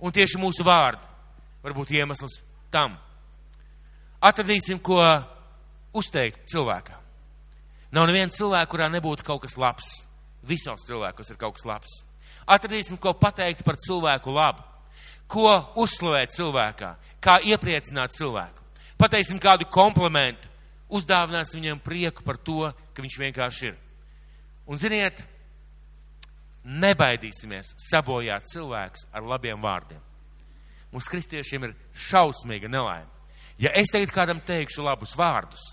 [0.00, 1.04] Un tieši mūsu vārdi
[1.62, 2.40] var būt iemesls
[2.72, 2.96] tam.
[4.24, 4.98] Atradīsim, ko
[5.94, 6.96] uzteikt cilvēkam.
[7.94, 9.90] Nav neviena cilvēka, kurā nebūtu kaut kas labs.
[10.48, 11.98] Visos cilvēkos ir kaut kas labs.
[12.48, 14.64] Atradīsim, ko pateikt par cilvēku labu.
[15.28, 18.64] Ko uzslavēt cilvēkā, kā iepriecināt cilvēku.
[18.98, 20.48] Pateiksim kādu komplimentu,
[20.88, 23.76] uzdāvinās viņam prieku par to, ka viņš vienkārši ir.
[24.68, 25.22] Un ziniet,
[26.64, 30.00] nebaidīsimies sabojāt cilvēkus ar labiem vārdiem.
[30.92, 31.76] Mums kristiešiem ir
[32.08, 33.08] šausmīga nelaime.
[33.58, 35.72] Ja es tagad kādam teikšu labus vārdus,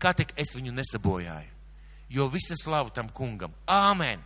[0.00, 1.52] kā tik es viņu nesabojāju?
[2.10, 3.52] Jo visa slava tam kungam.
[3.70, 4.18] Āmen!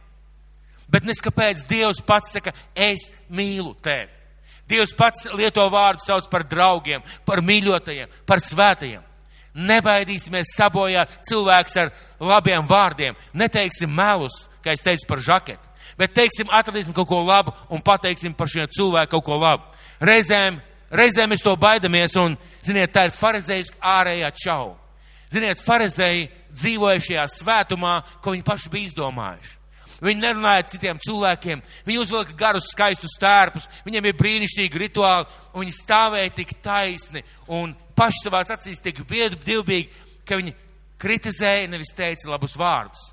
[0.89, 4.13] Bet neskapēc Dievs pats saka, es mīlu tevi.
[4.69, 9.03] Dievs pats lieto vārdu sauc par draugiem, par mīļotajiem, par svētajiem.
[9.55, 13.15] Nebaidīsimies sabojāt cilvēks ar labiem vārdiem.
[13.33, 18.35] Neteiksim melus, kā es teicu par žaketi, bet teiksim, atradīsim kaut ko labu un pateiksim
[18.35, 19.69] par šiem cilvēkiem kaut ko labu.
[20.03, 20.59] Reizēm,
[20.91, 22.35] reizēm mēs to baidamies un,
[22.67, 24.75] ziniet, tā ir farizējas ārējā čau.
[25.31, 29.55] Ziniet, farizēji dzīvoja šajā svētumā, ko viņi paši bija izdomājuši.
[30.05, 35.77] Viņi nerunāja citiem cilvēkiem, viņi uzvilka garus, skaistus tērpus, viņiem ir brīnišķīgi rituāli, un viņi
[35.79, 39.91] stāvēja tik taisni un paši savās acīs tik biedu, divbīgi,
[40.27, 40.55] ka viņi
[41.01, 43.11] kritizēja, nevis teica labus vārdus.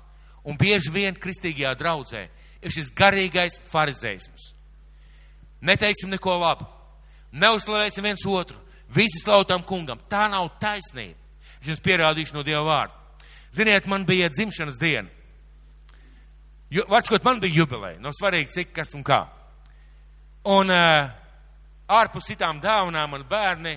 [0.48, 2.22] Un bieži vien kristīgajā draudzē
[2.62, 4.52] ir šis garīgais farizēisms.
[5.62, 6.66] Neteiksim neko labu,
[7.32, 8.58] neuzslavēsim viens otru,
[8.90, 10.00] visi slautam kungam.
[10.10, 11.18] Tā nav taisnība.
[11.62, 12.98] Es jums pierādīšu no Dieva vārda.
[13.54, 15.08] Ziniet, man bija dzimšanas diena.
[16.88, 19.26] Vārds, man bija jubileja, nav svarīgi, cik kas un kā.
[20.48, 21.10] Un uh,
[21.92, 23.76] ārpus citām dāvanām man bērni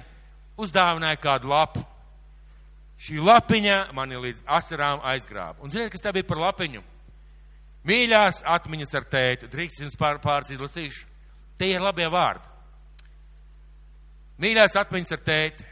[0.57, 1.83] uzdāvināja kādu lapu.
[3.01, 5.59] Šī lapiņa mani līdz asarām aizgrāba.
[5.63, 6.81] Un ziniet, kas tā bija par lapiņu?
[7.85, 9.49] Mīļās atmiņas ar tēti.
[9.51, 11.03] Drīkst jums pār, pāris izlasīšu.
[11.59, 12.47] Tie ir labie vārdi.
[14.41, 15.67] Mīļās atmiņas ar tēti.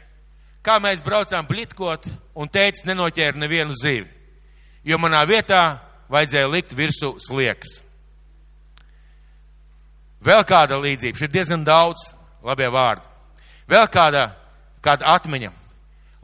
[0.64, 2.06] Kā mēs braucām blitkot,
[2.40, 4.06] un tētis nenoķēra nevienu zivi.
[4.84, 5.80] Jo manā vietā
[6.12, 7.80] vajadzēja likt virsū sliekas.
[10.24, 12.12] Vēl kāda līdzība, šeit diezgan daudz
[12.44, 13.04] labie vārdi.
[13.68, 14.30] Vēl kāda
[14.84, 15.50] kāda atmiņa.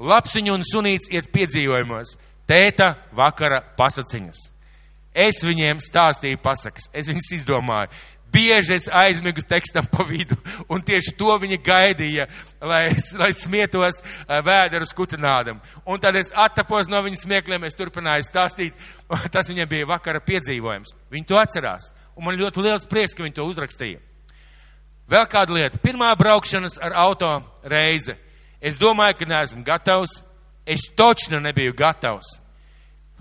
[0.00, 2.14] Lapsiņu un sunīts iet piedzīvojumos,
[2.48, 4.46] tēta vakara pasaciņas.
[5.14, 7.90] Es viņiem stāstīju pasakas, es viņas izdomāju.
[8.30, 10.36] Bieži es aizmigu tekstam pa vidu,
[10.70, 12.28] un tieši to viņi gaidīja,
[12.62, 12.84] lai,
[13.18, 13.98] lai smietos
[14.46, 15.58] vēderu skutinādam.
[15.82, 18.78] Un tad es attapos no viņas smiekliem, es turpināju stāstīt,
[19.34, 20.94] tas viņiem bija vakara piedzīvojums.
[21.10, 23.98] Viņi to atcerās, un man ļoti liels prieks, ka viņi to uzrakstīja.
[25.10, 27.32] Vēl kāda lieta, pirmā braukšanas ar auto
[27.66, 28.14] reize
[28.60, 30.20] Es domāju, ka neesmu gatavs.
[30.66, 32.36] Es točnu nebiju gatavs.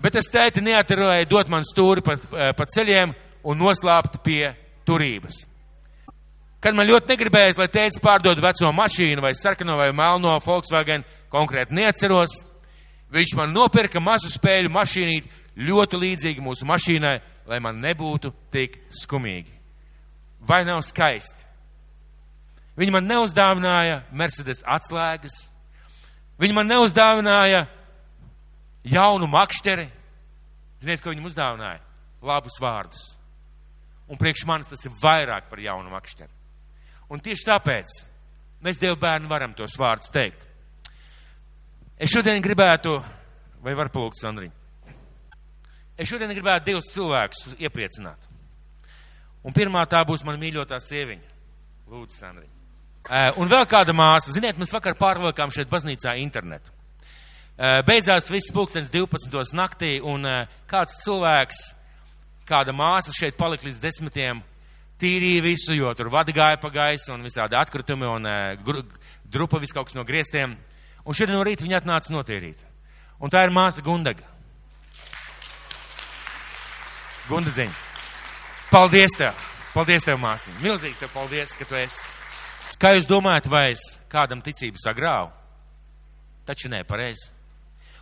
[0.00, 4.54] Bet es tēti neaturēju dot man stūri pa, eh, pa ceļiem un noslāpt pie
[4.86, 5.44] turības.
[6.60, 11.72] Kad man ļoti negribējās, lai tēvs pārdod veco mašīnu vai sarkano vai melno Volkswagen, konkrēti
[11.72, 12.44] neatceros,
[13.12, 19.52] viņš man nopirka mazu spēļu mašīnīt ļoti līdzīgi mūsu mašīnai, lai man nebūtu tik skumīgi.
[20.40, 21.49] Vai nav skaisti?
[22.80, 25.36] Viņi man neuzdāvināja Mercedes atslēgas,
[26.40, 27.66] viņi man neuzdāvināja
[28.88, 29.90] jaunu makšteri.
[30.80, 31.82] Ziniet, ko viņi uzdāvināja?
[32.24, 33.16] Labus vārdus.
[34.10, 36.32] un priekš manis tas ir vairāk par jaunu makšķeri.
[37.14, 37.92] Un tieši tāpēc
[38.64, 40.42] mēs Dievu bērnu varam tos vārdus teikt.
[41.94, 42.96] Es šodien gribētu,
[43.62, 44.52] vai var palūgt, Sandriņ?
[46.00, 48.30] Es šodien gribētu divus cilvēkus iepriecināt.
[49.44, 51.36] Un pirmā tā būs mana mīļotā sieviņa.
[51.90, 52.59] Lūdzu, Sandriņ.
[53.08, 54.34] Un vēl kāda māsa.
[54.34, 56.70] Ziniet, mēs vakar pārvilkām šeit baznīcā internetu.
[57.86, 59.52] Beidzās viss pulkstens 12.
[59.56, 60.24] naktī, un
[60.68, 61.58] kāds cilvēks,
[62.48, 64.40] kāda māsa šeit palika līdz desmitiem,
[65.00, 68.28] tīrīja visu, jo tur vadi gāja pa gaisu un visādi atkritumi un
[69.24, 70.56] drupa vis kaut kas no griestiem.
[71.04, 72.64] Un šodien no rīta viņa atnāca notīrīt.
[73.20, 74.24] Un tā ir māsa Gundaga.
[77.28, 77.76] Gundadziņa.
[78.70, 79.48] Paldies tev!
[79.74, 80.56] Paldies tev, māsiņ!
[80.64, 82.19] Milzīgs tev paldies, ka tu esi!
[82.80, 85.28] Kā jūs domājat, vai es kādam ticību sagrāvu?
[86.48, 87.28] Taču nē, pareizi.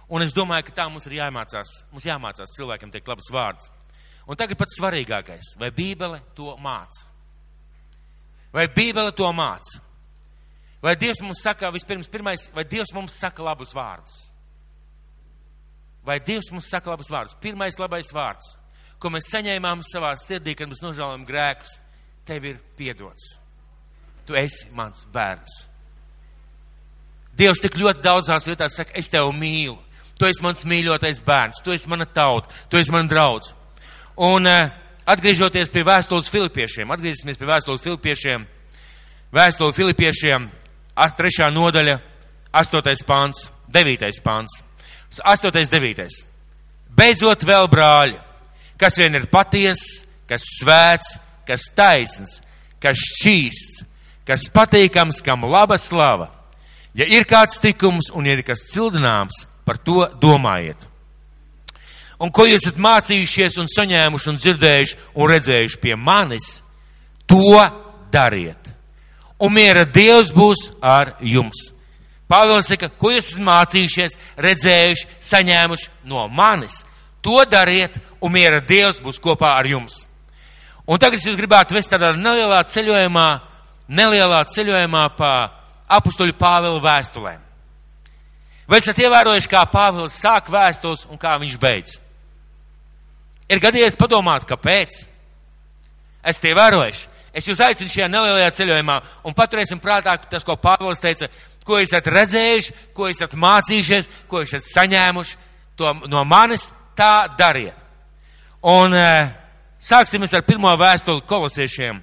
[0.08, 3.72] Un es domāju, ka tā mums ir jāmācās, mums jāmācās cilvēkiem teikt labus vārdus.
[4.28, 7.08] Un tagad pats svarīgākais, vai Bībele to māca?
[8.54, 9.82] Vai Bībele to māca?
[10.80, 14.14] Vai Dievs mums saka, vispirms, pirmais, vai Dievs mums saka labus vārdus?
[16.06, 17.34] Vai Dievs mums saka labus vārdus?
[17.42, 18.54] Pirmais labais vārds,
[19.02, 21.80] ko mēs saņēmām savā sirdī, kad mēs nožēlojam grēkus,
[22.30, 23.34] tev ir piedots.
[24.28, 25.54] Tu esi mans bērns.
[27.38, 29.78] Dievs tik ļoti daudzās vietās saka, es tevi mīlu.
[30.18, 33.54] Tu esi mans mīļotais bērns, tu esi mana tauta, tu esi man draudz.
[34.26, 34.72] Un uh,
[35.08, 38.46] atgriežoties pie vēstules filipiešiem, atgriezīsimies pie vēstules filipiešiem,
[39.32, 40.48] vēstule filipiešiem,
[41.16, 42.00] trešā nodaļa,
[42.58, 44.58] astotais pāns, devītais pāns.
[45.24, 46.24] Astotais, devītais.
[46.98, 48.18] Beidzot vēl brāļi,
[48.80, 49.84] kas vien ir paties,
[50.28, 51.14] kas svēts,
[51.48, 52.40] kas taisns,
[52.82, 53.84] kas šķīsts,
[54.28, 56.28] kas patīkams, kam laba slava.
[56.96, 60.86] Ja ir kāds tikums un ir kas cildināms, par to domājiet.
[62.18, 66.48] Un ko jūs esat mācījušies un saņēmuši un dzirdējuši un redzējuši pie manis,
[67.30, 67.54] to
[68.10, 68.72] dariet.
[69.38, 71.68] Un miera Dievs būs ar jums.
[72.28, 76.82] Pāvils saka, ko jūs esat mācījušies, redzējuši, saņēmuši no manis,
[77.22, 80.02] to dariet, un miera Dievs būs kopā ar jums.
[80.88, 83.28] Un tagad jūs gribētu vest tādā nelielā ceļojumā,
[83.88, 85.32] nelielā ceļojumā pa
[85.98, 87.44] apustuļu Pāvila vēstulēm.
[88.68, 91.94] Vai esat ievērojuši, kā Pāvils sāk vēstules un kā viņš beidz?
[93.48, 94.98] Ir gadījies padomāt, kāpēc?
[96.20, 97.06] Esat ievērojuši?
[97.32, 101.30] Es jūs aicinu šajā nelielajā ceļojumā un paturēsim prātā tas, ko Pāvils teica,
[101.64, 105.36] ko esat redzējuši, ko esat mācījušies, ko esat saņēmuši
[105.78, 107.76] to no manis, tā dariet.
[108.66, 109.08] Un e,
[109.78, 112.02] sāksim ar pirmo vēstuli kolosiešiem.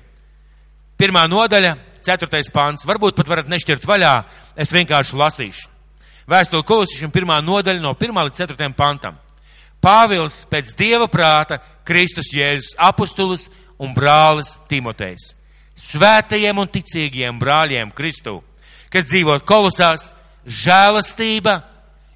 [0.95, 2.85] Pirmā nodaļa, ceturtais pāns.
[2.87, 4.13] Varbūt pat varat nešķirt vaļā,
[4.55, 5.69] es vienkārši lasīšu.
[6.29, 9.17] Vēstuli kolosiešiem pirmā nodaļa no 1 līdz 4 pantam.
[9.83, 15.33] Pāvils pēc dieva prāta Kristus Jēzus apustulis un brālis Timotejs.
[15.75, 18.39] Svētajiem un ticīgiem brāļiem Kristu,
[18.89, 20.07] kas dzīvo kolosās,
[20.47, 21.59] žēlastība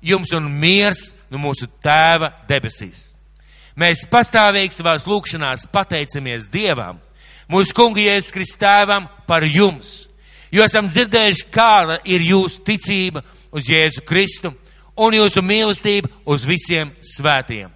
[0.01, 3.11] jums un miers no mūsu tēva debesīs.
[3.79, 6.97] Mēs pastāvīgi savās lūkšanās pateicamies Dievam,
[7.49, 10.07] mūsu kungu Jēzus Kristēvam par jums,
[10.53, 14.53] jo esam dzirdējuši, kāda ir jūsu ticība uz Jēzu Kristu
[14.99, 17.71] un jūsu mīlestību uz visiem svētiem.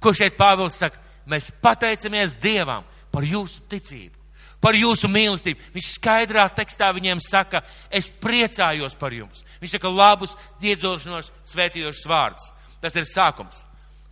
[0.00, 1.00] Ko šeit Pāvils saka?
[1.26, 4.14] Mēs pateicamies Dievam par jūsu ticību,
[4.62, 5.72] par jūsu mīlestību.
[5.74, 9.42] Viņš skaidrā tekstā viņiem saka, es priecājos par jums.
[9.62, 12.50] Viņš saka labus, dziedzošanos, svētījošus vārdus.
[12.80, 13.56] Tas ir sākums.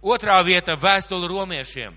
[0.02, 1.94] Otrā vieta- vēstule romiešiem.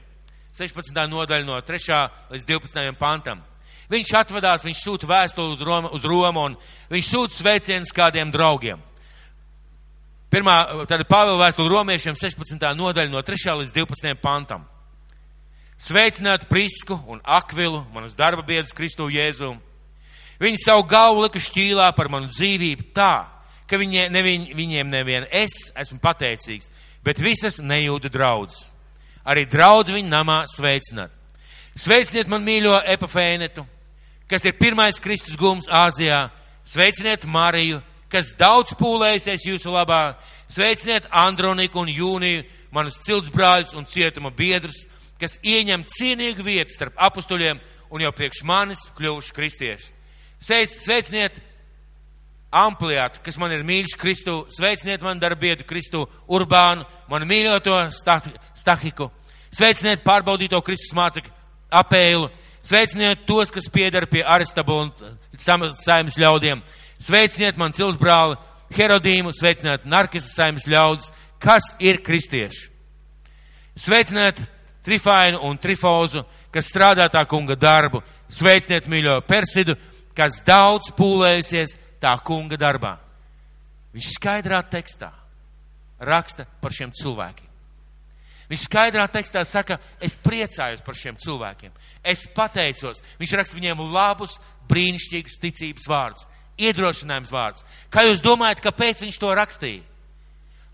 [0.57, 0.89] 16.
[1.11, 1.97] nodaļa no 3.
[2.33, 2.93] līdz 12.
[2.97, 3.43] pantam.
[3.91, 6.55] Viņš atvadās, viņš sūta vēstuli uz Romu, uz Romu un
[6.89, 8.81] viņš sūta sveicienus kādiem draugiem.
[10.33, 10.55] Pirmā,
[10.89, 12.65] tāda Pāvila vēstule romiešiem 16.
[12.75, 13.53] nodaļa no 3.
[13.61, 14.15] līdz 12.
[14.19, 14.65] pantam.
[15.77, 19.53] Sveicināt Prisku un Akvilu, manus darba biedrus Kristu Jēzu.
[20.41, 23.27] Viņi savu galvu lika šķīlā par manu dzīvību tā,
[23.69, 26.71] ka viņi, ne, viņ, viņiem nevien es esmu pateicīgs,
[27.05, 28.73] bet visas nejūda draudzes.
[29.27, 31.11] Arī draudz viņu namā sveicināt.
[31.77, 33.65] Sveiciniet man mīļo epafēnetu,
[34.29, 36.29] kas ir pirmais Kristus gums Āzijā.
[36.67, 40.15] Sveiciniet Mariju, kas daudz pūlēsies jūsu labā.
[40.49, 44.85] Sveiciniet Androniku un Jūniju, manus ciltsbrāļus un cietuma biedrus,
[45.19, 47.59] kas ieņem cienīgu vietu starp apustuļiem
[47.91, 49.93] un jau priekš manis kļuvuši kristieši.
[50.39, 51.39] Sveic, sveiciniet
[52.51, 59.09] Ampliātu, kas man ir mīļš Kristu, sveiciniet man darbietu Kristu Urbānu, man mīļoto Stahiku,
[59.51, 61.33] sveiciniet pārbaudīto Kristus mācekļu
[61.75, 62.29] apēlu,
[62.63, 64.93] sveiciniet tos, kas piedara pie Aristabu un
[65.37, 66.63] saimnes ļaudiem,
[66.97, 68.37] Sveiciniet man cilts brāli
[68.73, 72.69] Herodīmu, sveiciniet Narkisa saimnes ļaudis, kas ir kristieši.
[73.77, 74.41] Sveiciniet
[74.85, 78.01] Trifainu un Trifozu, kas strādā tā kunga darbu.
[78.27, 79.75] Sveiciniet mīļo Persidu,
[80.17, 82.95] kas daudz pūlējusies tā kunga darbā.
[83.95, 85.11] Viņš skaidrā tekstā
[85.99, 87.45] raksta par šiem cilvēkiem.
[88.47, 91.73] Viņš skaidrā tekstā saka, es priecājos par šiem cilvēkiem.
[92.03, 93.01] Es pateicos.
[93.19, 94.37] Viņš raksta viņiem labus,
[94.71, 96.27] brīnišķīgus ticības vārdus,
[96.59, 97.65] iedrošinājums vārdus.
[97.91, 99.83] Kā jūs domājat, kāpēc viņš to rakstīja?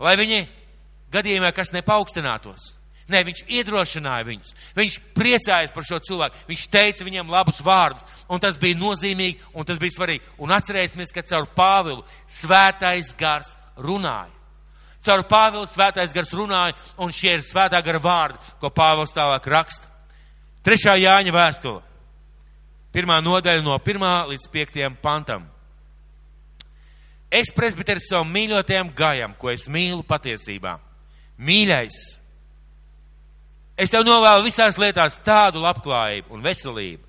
[0.02, 0.44] Lai viņi
[1.14, 2.72] gadījumā kas nepaukstinātos.
[3.04, 4.54] Nē, viņš iedrošināja viņus.
[4.78, 6.38] Viņš priecājās par šo cilvēku.
[6.48, 8.04] Viņš teica viņiem labus vārdus.
[8.32, 10.24] Un tas bija nozīmīgi un tas bija svarīgi.
[10.40, 14.32] Un atcerēsimies, ka caur Pāvilu svētais gars runāja.
[15.04, 19.90] Caur Pāvilu svētais gars runāja, un šie ir svētā gara vārdi, ko Pāvils tālāk raksta.
[20.64, 21.82] Trešā Jāņa vēstule.
[22.94, 25.44] Pirmā nodaļa no pirmā līdz piektajam pantam.
[27.28, 30.78] Es presbiteris savam mīļotajam gājam, ko es mīlu patiesībā.
[31.36, 32.23] Mīļais!
[33.74, 37.02] Es tev novēlu visās lietās tādu labklājību un veselību,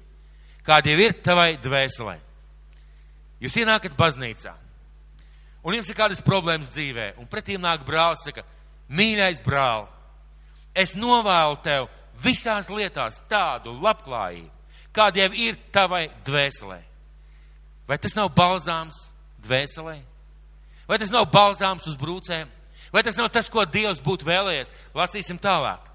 [0.66, 2.16] kāda jau ir tavai dvēselē.
[3.44, 4.56] Jūs ienākat baznīcā,
[5.62, 8.42] un jums ir kādas problēmas dzīvē, un pretīm nāk brālis, saka,
[8.90, 9.86] mīļais brāl,
[10.74, 11.88] es novēlu tev
[12.24, 14.50] visās lietās tādu labklājību,
[14.96, 16.82] kāda jau ir tavai dvēselē.
[17.86, 19.12] Vai tas nav balzāms
[19.46, 20.00] dvēselē?
[20.90, 22.50] Vai tas nav balzāms uz brūcēm?
[22.94, 24.72] Vai tas nav tas, ko Dievs būtu vēlējies?
[24.96, 25.95] Lasīsim tālāk.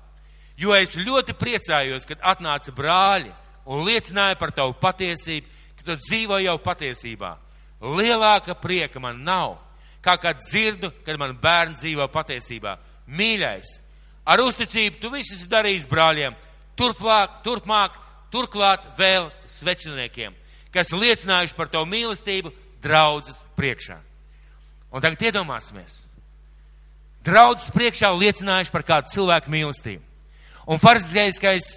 [0.60, 3.30] Jo es ļoti priecājos, kad atnāca brāļi
[3.70, 7.36] un liecināja par tavu patiesību, ka tu dzīvo jau patiesībā.
[7.80, 9.56] Lielāka prieka man nav,
[10.04, 12.76] kā kad dzirdu, kad man bērns dzīvo patiesībā.
[13.08, 13.78] Mīļais,
[14.28, 16.36] ar uzticību tu visus darījis brāļiem,
[16.76, 17.96] turpmāk, turpmāk,
[18.30, 20.36] turklāt vēl sveciniekiem,
[20.74, 22.52] kas liecinājuši par tavu mīlestību
[22.84, 23.96] draudzes priekšā.
[24.92, 26.02] Un tagad iedomāsimies.
[27.24, 30.09] Draudzes priekšā liecinājuši par kādu cilvēku mīlestību.
[30.70, 31.76] Un farizējiskais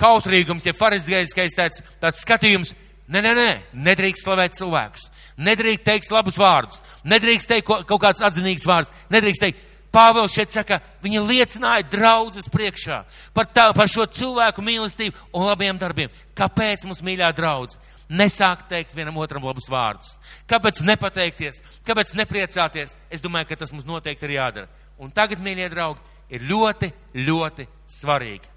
[0.00, 2.74] kautrīgums, ja farizējiskais tāds, tāds skatījums,
[3.08, 3.50] nē, nē, nē,
[3.86, 5.06] nedrīkst slavēt cilvēkus,
[5.40, 9.70] nedrīkst teikt labus vārdus, nedrīkst teikt kaut kāds atzinīgs vārds, nedrīkst teikt.
[9.94, 12.96] Pāvils šeit saka, viņa liecināja draudzes priekšā
[13.30, 16.10] par, tā, par šo cilvēku mīlestību un labiem darbiem.
[16.34, 17.76] Kāpēc mums mīļā draudz?
[18.10, 20.16] Nesākt teikt vienam otram labus vārdus.
[20.50, 21.62] Kāpēc nepateikties?
[21.86, 22.96] Kāpēc nepriecāties?
[23.06, 24.66] Es domāju, ka tas mums noteikti ir jādara.
[24.98, 26.90] Un tagad, mīļie draugi, ir ļoti,
[27.26, 28.50] ļoti svarīgi.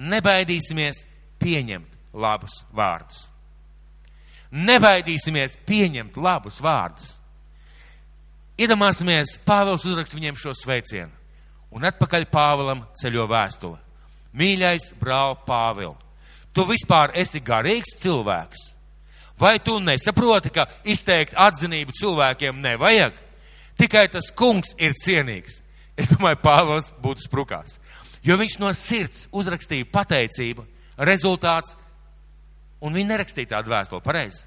[0.00, 1.04] Nebaidīsimies
[1.40, 3.26] pieņemt labus vārdus.
[4.50, 7.14] Nebaidīsimies pieņemt labus vārdus.
[8.60, 11.12] Iedomāsimies, Pāvils uzrakst viņiem šo sveicienu,
[11.72, 13.78] un atpakaļ Pāvilam ceļo vēstule.
[14.36, 15.94] Mīļais brāl Pāvil,
[16.52, 18.66] tu vispār esi garīgs cilvēks.
[19.40, 23.14] Vai tu nesaproti, ka izteikt atzinību cilvēkiem nevajag?
[23.80, 25.62] Tikai tas kungs ir cienīgs.
[26.00, 27.76] Es domāju, Pāvils būtu sprukās.
[28.24, 30.64] Jo viņš no sirds uzrakstīja pateicību,
[31.08, 31.74] rezultāts,
[32.80, 34.44] un viņi nerakstīja tādu vēstuli pareizi.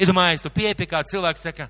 [0.00, 1.68] Iedomājies, tu pieeji pie kā cilvēks saka,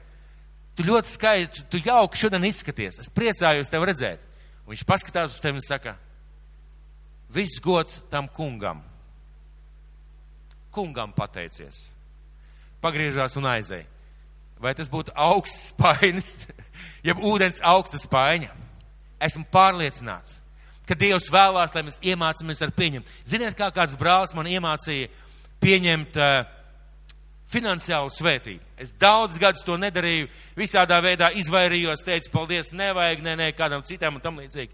[0.78, 4.26] tu ļoti skaisti, tu jauki šodien izskaties, es priecājos tevi redzēt.
[4.64, 5.96] Un viņš paskatās uz tevi un saka,
[7.30, 8.82] viss gods tam kungam.
[10.70, 11.88] Kungam pateicies.
[12.82, 13.86] Pagriežās un aizēja.
[14.60, 16.34] Vai tas būtu augsts spainis,
[17.06, 18.69] jeb ūdens augsta spaiņa?
[19.20, 20.38] Esmu pārliecināts,
[20.88, 23.10] ka Dievs vēlās, lai mēs iemācāmies ar pieņemt.
[23.28, 25.10] Ziniet, kā kāds brālis man iemācīja
[25.62, 26.40] pieņemt uh,
[27.50, 28.62] finansiālu svētību.
[28.80, 30.28] Es daudz gadus to nedarīju,
[30.58, 34.70] visādā veidā izvairījos, teicu, paldies, nevajag, nē, nē, kādam citam un tam līdzīgi.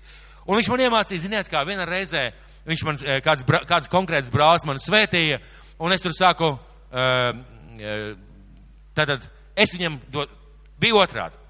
[0.46, 2.28] Un viņš man iemācīja, ziniet, kā vienā reizē,
[2.68, 5.40] viņš man, eh, kāds, kāds konkrēts brālis man svētīja,
[5.80, 7.32] un es tur sāku, uh,
[7.80, 8.12] uh,
[8.94, 10.30] tātad es viņam dod,
[10.80, 11.45] bija otrādi.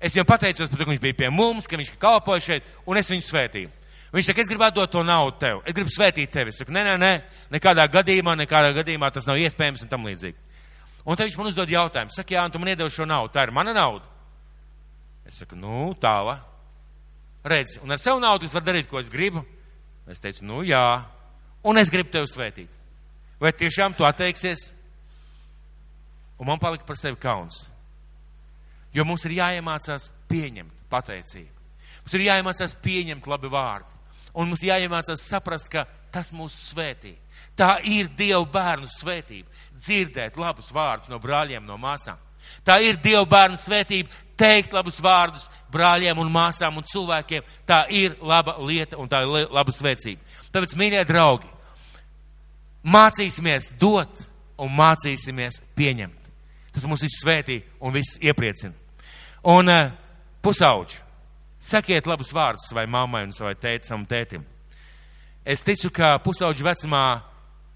[0.00, 2.96] Es viņam pateicos par to, ka viņš bija pie mums, ka viņš kalpoja šeit, un
[2.96, 3.72] es viņu svētīju.
[4.10, 6.50] Viņš saka, es gribētu dot to naudu tev, es gribu svētīt tevi.
[6.50, 7.10] Es saku, nē, nē, nē,
[7.54, 10.34] nekādā gadījumā, nekādā gadījumā tas nav iespējams un tam līdzīgi.
[11.04, 13.44] Un tad viņš man uzdod jautājumu, saka, jā, un tu man iedevi šo naudu, tā
[13.46, 14.08] ir mana nauda.
[15.28, 16.40] Es saku, nu, tāla.
[17.46, 19.44] Redzi, un ar savu naudu es varu darīt, ko es gribu.
[20.10, 20.82] Es teicu, nu, jā,
[21.62, 22.72] un es gribu tevi svētīt.
[23.40, 24.72] Vai tiešām tu atteiksies?
[26.40, 27.68] Un man palika par sevi kauns.
[28.94, 31.56] Jo mums ir jāiemācās pieņemt pateicību.
[32.00, 33.98] Mums ir jāiemācās pieņemt labi vārdi.
[34.34, 35.84] Un mums jāiemācās saprast, ka
[36.14, 37.14] tas mūs svētī.
[37.58, 39.50] Tā ir Dieva bērnu svētība.
[39.76, 42.18] Dzirdēt labus vārdus no brāļiem, no māsām.
[42.64, 44.10] Tā ir Dieva bērnu svētība
[44.40, 47.44] teikt labus vārdus brāļiem un māsām un cilvēkiem.
[47.68, 50.22] Tā ir laba lieta un tā ir laba svētība.
[50.54, 51.50] Tāpēc, mīļie draugi,
[52.82, 54.24] mācīsimies dot
[54.60, 56.30] un mācīsimies pieņemt.
[56.70, 58.79] Tas mūs viss svētī un viss iepriecina.
[59.40, 59.88] Un uh,
[60.44, 60.98] pusauģi,
[61.64, 64.42] sakiet labus vārdus savai mammai un savai tētim, savam tētim.
[65.48, 67.04] Es ticu, ka pusauģu vecumā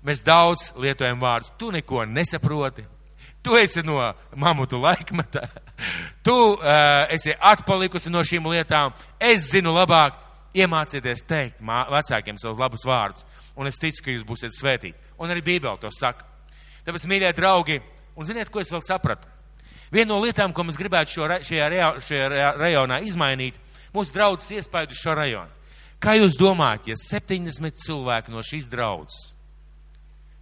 [0.05, 1.55] mēs daudz lietojam vārdus.
[1.57, 2.85] Tu neko nesaproti.
[3.45, 3.97] Tu esi no
[4.37, 5.47] mamutu laikmeta.
[6.25, 8.93] Tu uh, esi atpalikusi no šīm lietām.
[9.21, 10.21] Es zinu labāk.
[10.55, 13.25] Iemācieties teikt mā, vecākiem savus labus vārdus.
[13.59, 14.95] Un es ticu, ka jūs būsiet svētīti.
[15.19, 16.29] Un arī Bībele to saka.
[16.87, 17.81] Tāpēc, mīļie draugi,
[18.15, 19.34] un ziniet, ko es vēl sapratu?
[19.95, 23.61] Viena no lietām, ko mēs gribētu šo, šajā, šajā rajonā izmainīt,
[23.95, 25.53] mūsu draudzes iespēju uz šo rajonu.
[26.03, 29.31] Kā jūs domājat, ja 70 cilvēki no šīs draudzes,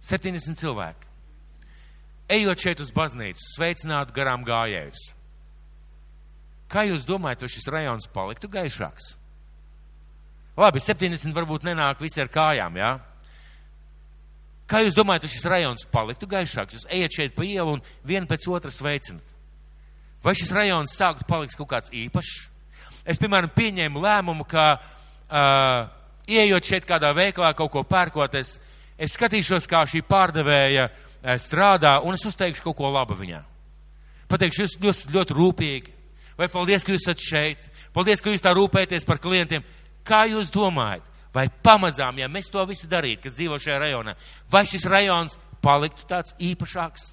[0.03, 1.11] 70 cilvēki,
[2.33, 5.05] ejot šeit uz baznīcu, sveicinātu garām gājējus,
[6.73, 9.13] kā jūs domājat, vai šis rajons paliktu gaišāks?
[10.57, 12.91] Labi, 70 varbūt nenāk visi ar kājām, jā?
[14.69, 16.79] Kā jūs domājat, vai šis rajons paliktu gaišāks?
[16.79, 19.32] Jūs ejat šeit pa ielu un vienu pēc otras sveicinat.
[20.23, 22.35] Vai šis rajons sāktu palikt kaut kāds īpašs?
[23.03, 25.89] Es, piemēram, pieņēmu lēmumu, ka uh,
[26.31, 28.55] ieejot šeit kādā veikalā kaut ko pērkot, es,
[29.11, 33.41] skatīšos, kā šī pārdevēja uh, strādā, un es uzteikšu kaut ko labu viņā.
[34.31, 35.95] Pateikšu, jūs ļoti, ļoti rūpīgi,
[36.39, 39.65] vai paldies, ka jūs esat šeit, paldies, ka jūs tā rūpēties par klientiem.
[40.07, 41.03] Kā jūs domājat,
[41.35, 44.15] vai pamazām, ja mēs to visu darītu, kas dzīvo šajā rajonā,
[44.51, 47.11] vai šis rajons paliktu tāds īpašāks,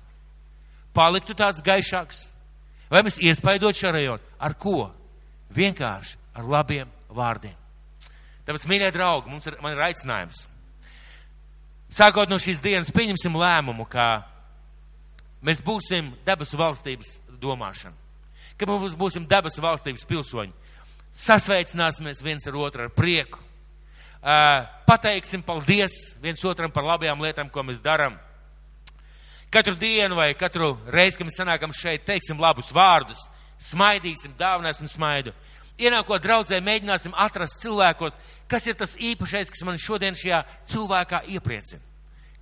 [0.95, 2.29] paliktu tāds gaišāks,
[2.91, 4.34] vai mēs iespaidot šo rajonu?
[4.38, 4.91] Ar ko?
[5.55, 7.57] Vienkārši ar labiem vārdiem.
[8.47, 10.47] Tāpēc, mīļie draugi, mums ir, man ir aicinājums.
[11.91, 14.22] Sākot no šīs dienas, pieņemsim lēmumu, ka
[15.43, 17.97] mēs būsim debesu valstības domāšana,
[18.59, 20.55] ka mums būsim debesu valstības pilsoņi.
[21.11, 23.41] Sasveicināsimies viens ar otru ar prieku.
[24.86, 28.18] Pateiksim paldies viens otram par labajām lietām, ko mēs darām.
[29.51, 33.25] Katru dienu vai katru reizi, kad mēs sanākam šeit, teiksim labus vārdus,
[33.59, 35.35] smaidīsim, dāvināsim smaidu
[35.81, 38.19] ienākot draudzē, mēģināsim atrast cilvēkos,
[38.51, 41.83] kas ir tas īpašais, kas man šodien šajā cilvēkā iepriecina.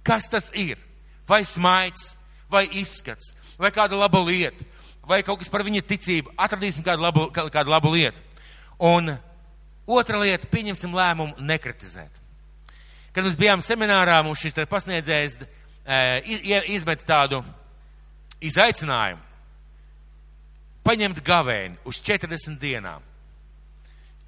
[0.07, 0.81] Kas tas ir?
[1.29, 2.15] Vai smaids,
[2.51, 4.65] vai izskats, vai kāda laba lieta,
[5.09, 6.33] vai kaut kas par viņa ticību.
[6.41, 8.23] Atradīsim kādu labu, kādu labu lietu.
[8.79, 9.13] Un
[9.87, 12.15] otra lieta, pieņemsim lēmumu nekritizēt.
[13.13, 15.41] Kad mēs bijām seminārā, mums šis pasniedzējs
[16.69, 17.41] izmet tādu
[18.45, 19.29] izaicinājumu
[20.89, 23.03] paņemt gavēni uz 40 dienām.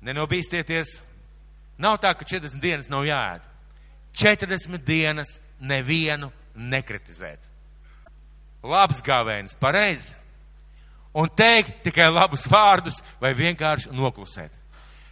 [0.04, 0.98] Nenobīstieties.
[1.80, 3.44] Nav tā, ka 40 dienas nav jāēd.
[4.16, 7.46] 40 dienas nevienu nekritizēt.
[8.60, 10.12] Labs gāvēns, pareizi.
[11.16, 14.52] Un teikt tikai labus vārdus vai vienkārši noklusēt.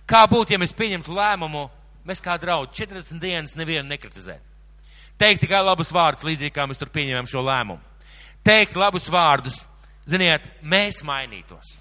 [0.09, 1.65] Kā būtu, ja mēs pieņemtu lēmumu,
[2.07, 4.45] mēs kā draudz 40 dienas nevienu nekritizēt.
[5.19, 7.83] Teikt tikai labus vārdus, līdzīgi kā mēs tur pieņemam šo lēmumu.
[8.47, 9.65] Teikt labus vārdus,
[10.09, 11.81] ziniet, mēs mainītos.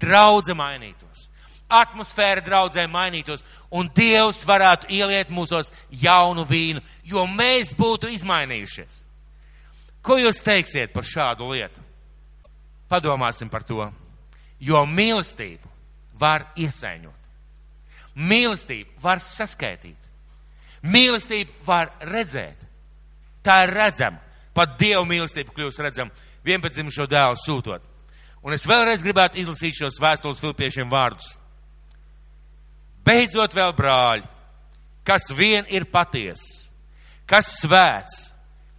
[0.00, 1.26] Draudze mainītos
[1.68, 3.42] atmosfēra draudzē mainītos
[3.74, 9.02] un Dievs varētu ieliet mūsos jaunu vīnu, jo mēs būtu izmainījušies.
[10.02, 11.82] Ko jūs teiksiet par šādu lietu?
[12.86, 13.88] Padomāsim par to,
[14.62, 15.66] jo mīlestību
[16.20, 17.22] var iesaiņot.
[18.16, 19.98] Mīlestību var saskaitīt.
[20.84, 22.66] Mīlestību var redzēt.
[23.42, 24.20] Tā ir redzama.
[24.56, 26.10] Pat Dieva mīlestība kļūst redzama
[26.46, 27.06] 11.
[27.10, 27.82] dēlu sūtot.
[28.46, 31.34] Un es vēlreiz gribētu izlasīt šos vēstules filipiešiem vārdus.
[33.06, 34.24] Beidzot vēl brāļi,
[35.06, 36.68] kas vien ir patiess,
[37.26, 38.30] kas svēts,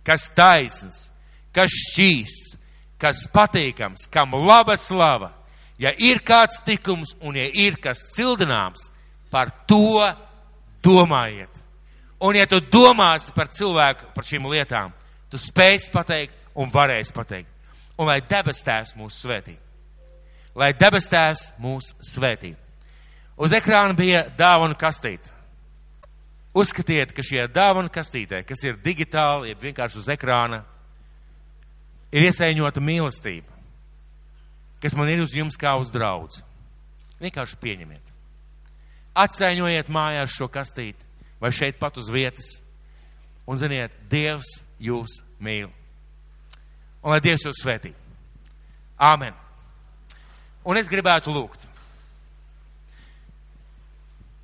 [0.07, 1.07] kas taisns,
[1.55, 2.57] kas šķīsts,
[2.99, 5.31] kas patīkams, kam laba slava,
[5.79, 8.89] ja ir kāds tikums un ja ir kas cildināms,
[9.31, 10.07] par to
[10.83, 11.51] domājiet.
[12.19, 14.93] Un ja tu domāsi par cilvēku, par šīm lietām,
[15.29, 17.49] tu spēsi pateikt un varēsi pateikt.
[17.97, 19.55] Un lai debes tēvs mūs svētī.
[20.57, 22.55] Lai debes tēvs mūs svētī.
[23.37, 25.29] Uz ekrāna bija dāvana kastīte.
[26.57, 30.63] Uzskatiet, ka šie dāvana kastītē, kas ir digitāli, jeb vienkārši uz ekrāna,
[32.09, 33.51] ir iesaiņota mīlestība,
[34.81, 36.41] kas man ir uz jums kā uz draudz.
[37.21, 38.13] Vienkārši pieņemiet.
[39.17, 41.06] Atsaiņojiet mājās šo kastīti
[41.41, 42.57] vai šeit pat uz vietas.
[43.47, 45.69] Un ziniet, Dievs jūs mīl.
[47.03, 47.93] Un lai Dievs jūs svētī.
[48.97, 49.35] Āmen.
[50.67, 51.63] Un es gribētu lūgt.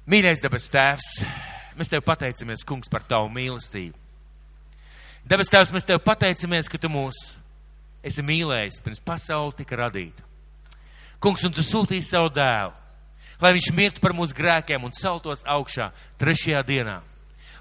[0.08, 1.10] Mīļais debes tēvs,
[1.80, 3.96] mēs tev pateicamies, kungs, par tavu mīlestību.
[5.28, 7.38] Debes tēvs, mēs tev pateicamies, ka tu mūs
[8.04, 10.26] esi mīlējis pirms pasauli tika radīta.
[11.24, 12.76] Kungs, un tu sūtīji savu dēlu,
[13.44, 15.90] lai viņš mirtu par mūsu grēkiem un celtos augšā
[16.22, 17.02] trešajā dienā.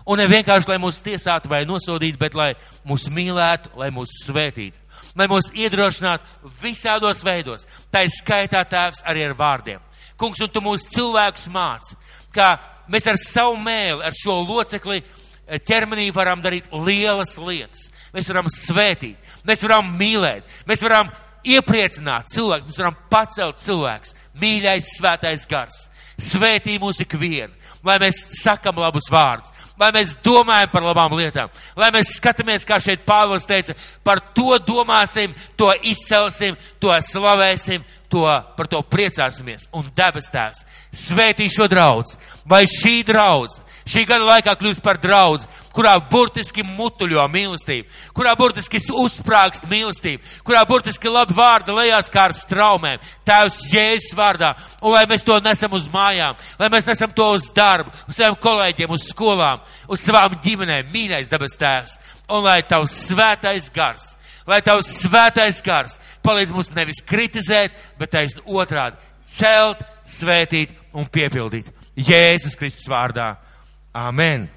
[0.06, 2.52] Un ne vienkārši, lai mūs tiesātu vai nosodītu, bet lai
[2.86, 4.78] mūs mīlētu, lai mūs svētītu,
[5.18, 7.66] lai mūs iedrošinātu visādos veidos.
[7.90, 9.82] Tā ir skaitā tēvs arī ar vārdiem.
[10.18, 11.98] Kungs, un tu mūsu cilvēkus māci,
[12.34, 12.56] ka
[12.90, 15.02] mēs ar savu mēli, ar šo locekli
[15.66, 17.88] ķermenī varam darīt lielas lietas.
[18.12, 19.18] Mēs varam svētīt,
[19.48, 21.10] mēs varam mīlēt, mēs varam
[21.44, 24.14] iepriecināt cilvēku, mēs varam pacelt cilvēks.
[24.40, 25.86] Mīļais svētais gars,
[26.20, 27.52] svētī mūs ikvienu,
[27.84, 32.78] lai mēs sakam labus vārdus, lai mēs domājam par labām lietām, lai mēs skatāmies, kā
[32.80, 38.24] šeit Pāvils teica, par to domāsim, to izcelsim, to slavēsim, to,
[38.56, 39.68] par to priecāsimies.
[39.76, 42.16] Un debes tēvs, svētī šo draudz,
[42.48, 48.80] vai šī draudz, šī gada laikā kļūst par draudz, kurā burtiski mutuļo mīlestību, kurā burtiski
[49.02, 54.52] uzsprāgst mīlestību, kurā burtiski labi vārdi lejās kā ar straumēm, tēvs Jēzus vārdā,
[54.82, 58.38] un lai mēs to nesam uz mājām, lai mēs nesam to uz darbu, uz saviem
[58.42, 61.96] kolēģiem, uz skolām, uz savām ģimenēm, mīļais debes tēvs,
[62.32, 64.12] un lai tavs svētais gars,
[64.46, 71.70] lai tavs svētais gars palīdz mums nevis kritizēt, bet taisn otrādi celt, svētīt un piepildīt.
[71.96, 73.34] Jēzus Kristus vārdā.
[73.94, 74.48] Amen.